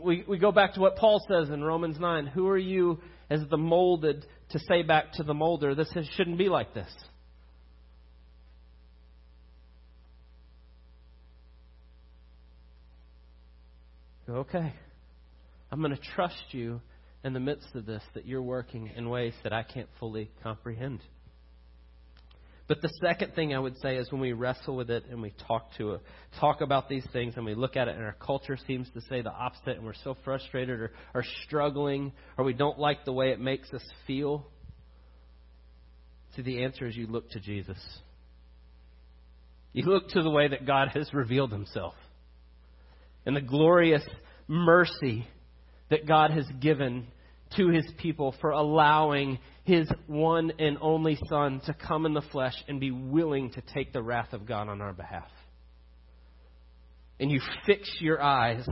We, 0.00 0.24
we 0.28 0.38
go 0.38 0.52
back 0.52 0.74
to 0.74 0.80
what 0.80 0.94
Paul 0.94 1.20
says 1.28 1.50
in 1.50 1.64
Romans 1.64 1.96
9. 1.98 2.28
Who 2.28 2.46
are 2.46 2.56
you 2.56 3.00
as 3.28 3.40
the 3.50 3.58
molded 3.58 4.24
to 4.50 4.60
say 4.68 4.82
back 4.82 5.14
to 5.14 5.24
the 5.24 5.34
molder, 5.34 5.74
this 5.74 5.92
shouldn't 6.14 6.38
be 6.38 6.48
like 6.48 6.74
this? 6.74 6.86
Okay. 14.28 14.72
I'm 15.70 15.80
going 15.80 15.96
to 15.96 16.02
trust 16.14 16.44
you 16.50 16.80
in 17.24 17.32
the 17.32 17.40
midst 17.40 17.74
of 17.74 17.86
this 17.86 18.02
that 18.14 18.26
you're 18.26 18.42
working 18.42 18.90
in 18.94 19.08
ways 19.08 19.34
that 19.42 19.52
I 19.52 19.62
can't 19.62 19.88
fully 19.98 20.30
comprehend. 20.42 21.00
But 22.68 22.80
the 22.80 22.90
second 23.02 23.34
thing 23.34 23.54
I 23.54 23.58
would 23.58 23.76
say 23.78 23.96
is 23.96 24.10
when 24.10 24.20
we 24.20 24.32
wrestle 24.32 24.76
with 24.76 24.90
it 24.90 25.04
and 25.10 25.20
we 25.20 25.34
talk 25.48 25.74
to 25.78 25.92
it, 25.92 26.00
talk 26.40 26.60
about 26.60 26.88
these 26.88 27.04
things 27.12 27.34
and 27.36 27.44
we 27.44 27.54
look 27.54 27.76
at 27.76 27.88
it 27.88 27.96
and 27.96 28.04
our 28.04 28.16
culture 28.24 28.56
seems 28.66 28.88
to 28.94 29.00
say 29.08 29.20
the 29.20 29.32
opposite 29.32 29.76
and 29.76 29.84
we're 29.84 29.94
so 30.04 30.16
frustrated 30.24 30.80
or, 30.80 30.92
or 31.14 31.24
struggling 31.44 32.12
or 32.38 32.44
we 32.44 32.52
don't 32.52 32.78
like 32.78 33.04
the 33.04 33.12
way 33.12 33.30
it 33.30 33.40
makes 33.40 33.70
us 33.72 33.82
feel. 34.06 34.46
See, 36.36 36.42
the 36.42 36.64
answer 36.64 36.86
is 36.86 36.96
you 36.96 37.08
look 37.08 37.28
to 37.30 37.40
Jesus. 37.40 37.78
You 39.72 39.84
look 39.84 40.08
to 40.10 40.22
the 40.22 40.30
way 40.30 40.48
that 40.48 40.66
God 40.66 40.88
has 40.94 41.12
revealed 41.12 41.50
himself 41.50 41.94
and 43.24 43.36
the 43.36 43.40
glorious 43.40 44.02
mercy 44.48 45.26
that 45.90 46.06
God 46.06 46.30
has 46.30 46.46
given 46.60 47.06
to 47.56 47.68
his 47.68 47.86
people 47.98 48.34
for 48.40 48.50
allowing 48.50 49.38
his 49.64 49.88
one 50.06 50.52
and 50.58 50.78
only 50.80 51.18
Son 51.28 51.60
to 51.66 51.74
come 51.74 52.06
in 52.06 52.14
the 52.14 52.22
flesh 52.32 52.54
and 52.66 52.80
be 52.80 52.90
willing 52.90 53.50
to 53.50 53.62
take 53.74 53.92
the 53.92 54.02
wrath 54.02 54.32
of 54.32 54.46
God 54.46 54.68
on 54.68 54.80
our 54.80 54.92
behalf. 54.92 55.28
And 57.20 57.30
you 57.30 57.40
fix 57.66 57.88
your 58.00 58.20
eyes 58.20 58.66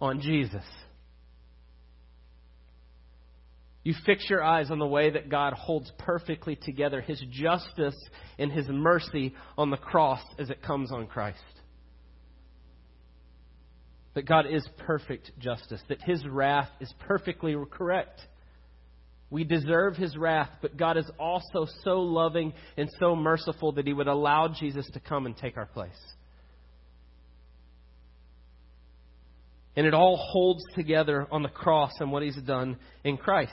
on 0.00 0.20
Jesus. 0.20 0.64
You 3.84 3.94
fix 4.06 4.28
your 4.30 4.42
eyes 4.42 4.70
on 4.70 4.78
the 4.78 4.86
way 4.86 5.10
that 5.10 5.28
God 5.28 5.52
holds 5.52 5.90
perfectly 5.98 6.56
together 6.56 7.00
his 7.00 7.22
justice 7.30 7.96
and 8.38 8.50
his 8.50 8.66
mercy 8.68 9.34
on 9.58 9.70
the 9.70 9.76
cross 9.76 10.22
as 10.38 10.50
it 10.50 10.62
comes 10.62 10.90
on 10.90 11.06
Christ 11.06 11.38
that 14.14 14.26
God 14.26 14.46
is 14.46 14.66
perfect 14.78 15.30
justice, 15.38 15.80
that 15.88 16.02
his 16.02 16.26
wrath 16.26 16.68
is 16.80 16.92
perfectly 17.00 17.56
correct. 17.70 18.20
We 19.30 19.44
deserve 19.44 19.96
his 19.96 20.16
wrath, 20.16 20.50
but 20.60 20.76
God 20.76 20.98
is 20.98 21.10
also 21.18 21.66
so 21.84 22.00
loving 22.00 22.52
and 22.76 22.90
so 23.00 23.16
merciful 23.16 23.72
that 23.72 23.86
he 23.86 23.94
would 23.94 24.08
allow 24.08 24.48
Jesus 24.48 24.86
to 24.92 25.00
come 25.00 25.24
and 25.24 25.36
take 25.36 25.56
our 25.56 25.66
place. 25.66 25.90
And 29.74 29.86
it 29.86 29.94
all 29.94 30.18
holds 30.18 30.62
together 30.74 31.26
on 31.30 31.42
the 31.42 31.48
cross 31.48 31.92
and 32.00 32.12
what 32.12 32.22
he's 32.22 32.36
done 32.36 32.76
in 33.04 33.16
Christ. 33.16 33.52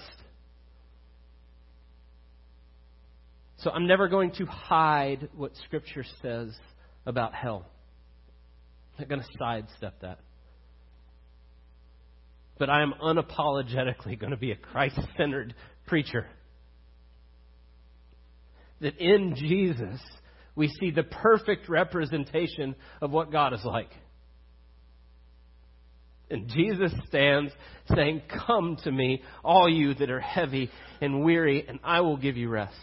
So 3.60 3.72
I'm 3.72 3.88
never 3.88 4.10
going 4.10 4.32
to 4.32 4.45
hide 4.45 5.30
what 5.34 5.54
Scripture 5.65 6.04
says 6.22 6.54
about 7.06 7.34
hell. 7.34 7.65
I'm 8.98 9.04
not 9.04 9.10
going 9.10 9.22
to 9.22 9.28
sidestep 9.38 10.02
that 10.02 10.19
but 12.60 12.69
I 12.69 12.84
am 12.84 12.93
unapologetically 13.02 14.19
going 14.19 14.32
to 14.32 14.38
be 14.38 14.52
a 14.52 14.56
Christ 14.56 15.00
centered 15.17 15.56
preacher. 15.88 16.28
That 18.82 18.98
in 18.98 19.34
Jesus, 19.36 20.00
we 20.56 20.67
see 20.80 20.91
the 20.91 21.04
perfect 21.04 21.69
representation 21.69 22.76
of 23.02 23.12
what 23.12 23.32
God 23.32 23.54
is 23.54 23.63
like. 23.63 23.89
And 26.30 26.48
Jesus 26.50 26.91
stands 27.08 27.52
saying, 27.95 28.22
Come 28.45 28.78
to 28.84 28.91
me, 28.91 29.24
all 29.43 29.67
you 29.67 29.95
that 29.95 30.12
are 30.12 30.19
heavy 30.19 30.69
and 31.02 31.24
weary, 31.24 31.65
and 31.67 31.80
I 31.84 32.02
will 32.02 32.17
give 32.17 32.38
you 32.38 32.50
rest. 32.50 32.76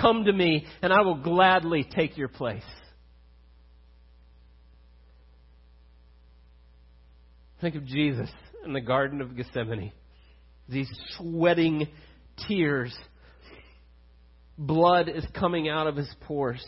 Come 0.00 0.24
to 0.26 0.32
me, 0.32 0.66
and 0.80 0.92
I 0.92 1.00
will 1.00 1.20
gladly 1.20 1.84
take 1.84 2.16
your 2.16 2.28
place. 2.28 2.62
Think 7.60 7.74
of 7.74 7.84
Jesus 7.84 8.30
in 8.64 8.72
the 8.72 8.80
Garden 8.80 9.20
of 9.20 9.36
Gethsemane. 9.36 9.92
These 10.68 10.90
sweating 11.16 11.88
tears. 12.46 12.96
Blood 14.56 15.08
is 15.08 15.24
coming 15.34 15.68
out 15.68 15.86
of 15.86 15.96
his 15.96 16.12
pores. 16.22 16.64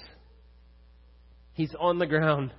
He's 1.53 1.75
on 1.79 1.99
the 1.99 2.07
ground 2.07 2.53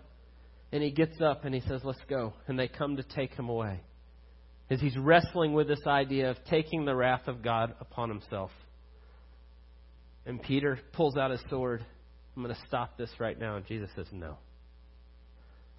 and 0.72 0.82
he 0.82 0.92
gets 0.92 1.20
up 1.22 1.44
and 1.46 1.54
he 1.54 1.62
says, 1.62 1.82
Let's 1.84 2.00
go. 2.10 2.34
And 2.48 2.58
they 2.58 2.68
come 2.68 2.98
to 2.98 3.04
take 3.04 3.34
him 3.34 3.50
away. 3.50 3.82
As 4.70 4.80
he's 4.80 4.98
wrestling 4.98 5.54
with 5.54 5.68
this 5.68 5.86
idea 5.86 6.30
of 6.30 6.38
taking 6.50 6.86
the 6.86 6.96
wrath 6.96 7.28
of 7.28 7.42
God 7.42 7.76
upon 7.82 8.10
himself. 8.10 8.52
And 10.26 10.42
Peter 10.42 10.80
pulls 10.94 11.18
out 11.18 11.32
his 11.32 11.42
sword. 11.50 11.86
I'm 12.36 12.44
going 12.44 12.56
to 12.56 12.62
stop 12.68 12.98
this 12.98 13.10
right 13.20 13.38
now. 13.38 13.58
And 13.58 13.66
Jesus 13.66 13.90
says, 13.96 14.08
No. 14.12 14.38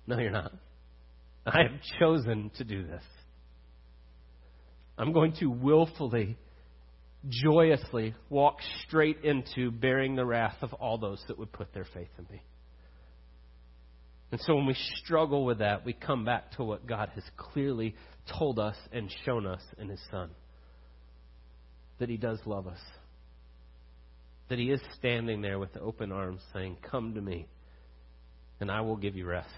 No, 0.07 0.19
you're 0.19 0.31
not. 0.31 0.53
I 1.47 1.63
have 1.63 1.81
chosen 1.99 2.51
to 2.59 2.65
do 2.65 2.87
this. 2.87 3.03
I'm 4.97 5.13
going 5.13 5.33
to 5.41 5.47
willfully, 5.47 6.37
joyously 7.29 8.15
walk 8.29 8.59
straight 8.87 9.25
into 9.25 9.71
bearing 9.71 10.15
the 10.15 10.25
wrath 10.25 10.57
of 10.63 10.73
all 10.75 10.99
those 10.99 11.23
that 11.29 11.39
would 11.39 11.53
put 11.53 11.73
their 11.73 11.87
faith 11.93 12.11
in 12.19 12.27
me. 12.31 12.43
And 14.31 14.41
so 14.41 14.55
when 14.55 14.67
we 14.67 14.77
struggle 15.05 15.45
with 15.45 15.59
that, 15.59 15.85
we 15.85 15.93
come 15.93 16.25
back 16.25 16.53
to 16.53 16.65
what 16.65 16.87
God 16.87 17.11
has 17.15 17.25
clearly 17.37 17.95
told 18.39 18.59
us 18.59 18.77
and 18.93 19.13
shown 19.27 19.47
us 19.47 19.63
in 19.79 19.89
His 19.89 20.01
Son 20.11 20.31
that 21.99 22.09
He 22.09 22.17
does 22.17 22.39
love 22.47 22.67
us, 22.67 22.81
that 24.49 24.59
He 24.59 24.71
is 24.71 24.81
standing 24.99 25.43
there 25.43 25.59
with 25.59 25.77
open 25.77 26.13
arms 26.13 26.41
saying, 26.55 26.79
Come 26.91 27.15
to 27.15 27.21
me, 27.21 27.47
and 28.59 28.71
I 28.71 28.81
will 28.81 28.97
give 28.97 29.17
you 29.17 29.27
rest. 29.27 29.49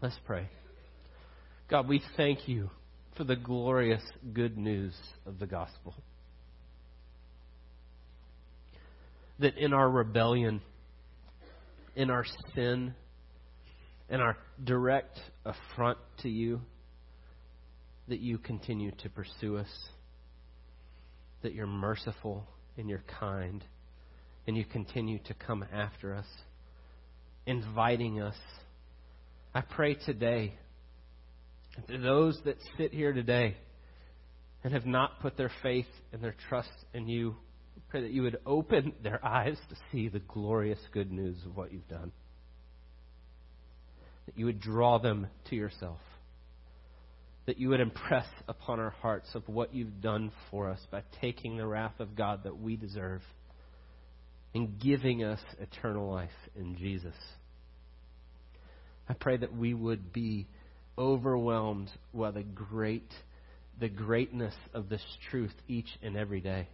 Let's 0.00 0.18
pray. 0.24 0.48
God, 1.70 1.86
we 1.86 2.02
thank 2.16 2.48
you 2.48 2.68
for 3.16 3.22
the 3.22 3.36
glorious 3.36 4.02
good 4.32 4.58
news 4.58 4.92
of 5.24 5.38
the 5.38 5.46
gospel. 5.46 5.94
That 9.38 9.56
in 9.56 9.72
our 9.72 9.88
rebellion, 9.88 10.62
in 11.94 12.10
our 12.10 12.24
sin, 12.56 12.92
in 14.08 14.20
our 14.20 14.36
direct 14.64 15.20
affront 15.44 15.98
to 16.22 16.28
you, 16.28 16.60
that 18.08 18.18
you 18.18 18.38
continue 18.38 18.90
to 19.02 19.08
pursue 19.08 19.56
us. 19.56 19.68
that 21.42 21.54
you're 21.54 21.66
merciful 21.66 22.46
and 22.76 22.88
you're 22.88 23.04
kind 23.18 23.64
and 24.46 24.56
you 24.56 24.64
continue 24.64 25.18
to 25.26 25.34
come 25.34 25.64
after 25.72 26.14
us, 26.14 26.26
inviting 27.46 28.20
us. 28.20 28.36
I 29.54 29.60
pray 29.60 29.94
today 29.94 30.54
that 31.88 32.02
those 32.02 32.38
that 32.44 32.56
sit 32.76 32.92
here 32.92 33.12
today 33.12 33.56
and 34.62 34.72
have 34.72 34.86
not 34.86 35.20
put 35.20 35.36
their 35.36 35.50
faith 35.62 35.86
and 36.12 36.22
their 36.22 36.34
trust 36.48 36.70
in 36.92 37.08
you, 37.08 37.36
pray 37.88 38.02
that 38.02 38.12
you 38.12 38.22
would 38.22 38.38
open 38.46 38.92
their 39.02 39.24
eyes 39.24 39.56
to 39.68 39.76
see 39.90 40.08
the 40.08 40.20
glorious 40.20 40.78
good 40.92 41.10
news 41.10 41.38
of 41.44 41.56
what 41.56 41.72
you've 41.72 41.88
done. 41.88 42.12
That 44.26 44.38
you 44.38 44.46
would 44.46 44.60
draw 44.60 44.98
them 44.98 45.26
to 45.48 45.56
yourself. 45.56 45.98
That 47.46 47.58
you 47.58 47.70
would 47.70 47.80
impress 47.80 48.26
upon 48.48 48.78
our 48.78 48.90
hearts 48.90 49.28
of 49.34 49.48
what 49.48 49.74
you've 49.74 50.00
done 50.00 50.30
for 50.50 50.70
us 50.70 50.80
by 50.90 51.02
taking 51.20 51.56
the 51.56 51.66
wrath 51.66 51.98
of 51.98 52.14
God 52.14 52.44
that 52.44 52.58
we 52.58 52.76
deserve 52.76 53.22
and 54.54 54.78
giving 54.78 55.24
us 55.24 55.40
eternal 55.60 56.10
life 56.10 56.30
in 56.56 56.76
Jesus. 56.76 57.14
I 59.08 59.14
pray 59.14 59.36
that 59.36 59.56
we 59.56 59.74
would 59.74 60.12
be 60.12 60.46
overwhelmed 61.00 61.90
by 62.14 62.30
the 62.30 62.42
great 62.42 63.10
the 63.80 63.88
greatness 63.88 64.54
of 64.74 64.90
this 64.90 65.02
truth 65.30 65.54
each 65.66 65.88
and 66.02 66.14
every 66.14 66.42
day. 66.42 66.68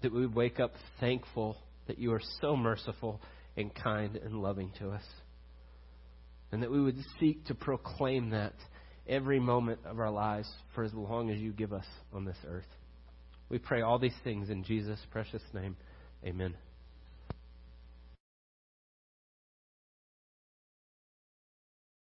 That 0.00 0.12
we 0.12 0.22
would 0.22 0.34
wake 0.34 0.58
up 0.58 0.72
thankful 0.98 1.58
that 1.86 1.98
you 1.98 2.12
are 2.14 2.22
so 2.40 2.56
merciful 2.56 3.20
and 3.54 3.72
kind 3.74 4.16
and 4.16 4.42
loving 4.42 4.72
to 4.78 4.90
us. 4.90 5.04
And 6.50 6.62
that 6.62 6.70
we 6.70 6.80
would 6.80 6.96
seek 7.20 7.44
to 7.46 7.54
proclaim 7.54 8.30
that 8.30 8.54
every 9.06 9.38
moment 9.38 9.80
of 9.84 10.00
our 10.00 10.10
lives 10.10 10.48
for 10.74 10.84
as 10.84 10.94
long 10.94 11.30
as 11.30 11.38
you 11.38 11.52
give 11.52 11.74
us 11.74 11.86
on 12.14 12.24
this 12.24 12.38
earth. 12.48 12.64
We 13.50 13.58
pray 13.58 13.82
all 13.82 13.98
these 13.98 14.16
things 14.24 14.48
in 14.48 14.64
Jesus' 14.64 15.00
precious 15.10 15.42
name. 15.52 15.76
Amen. 16.24 16.54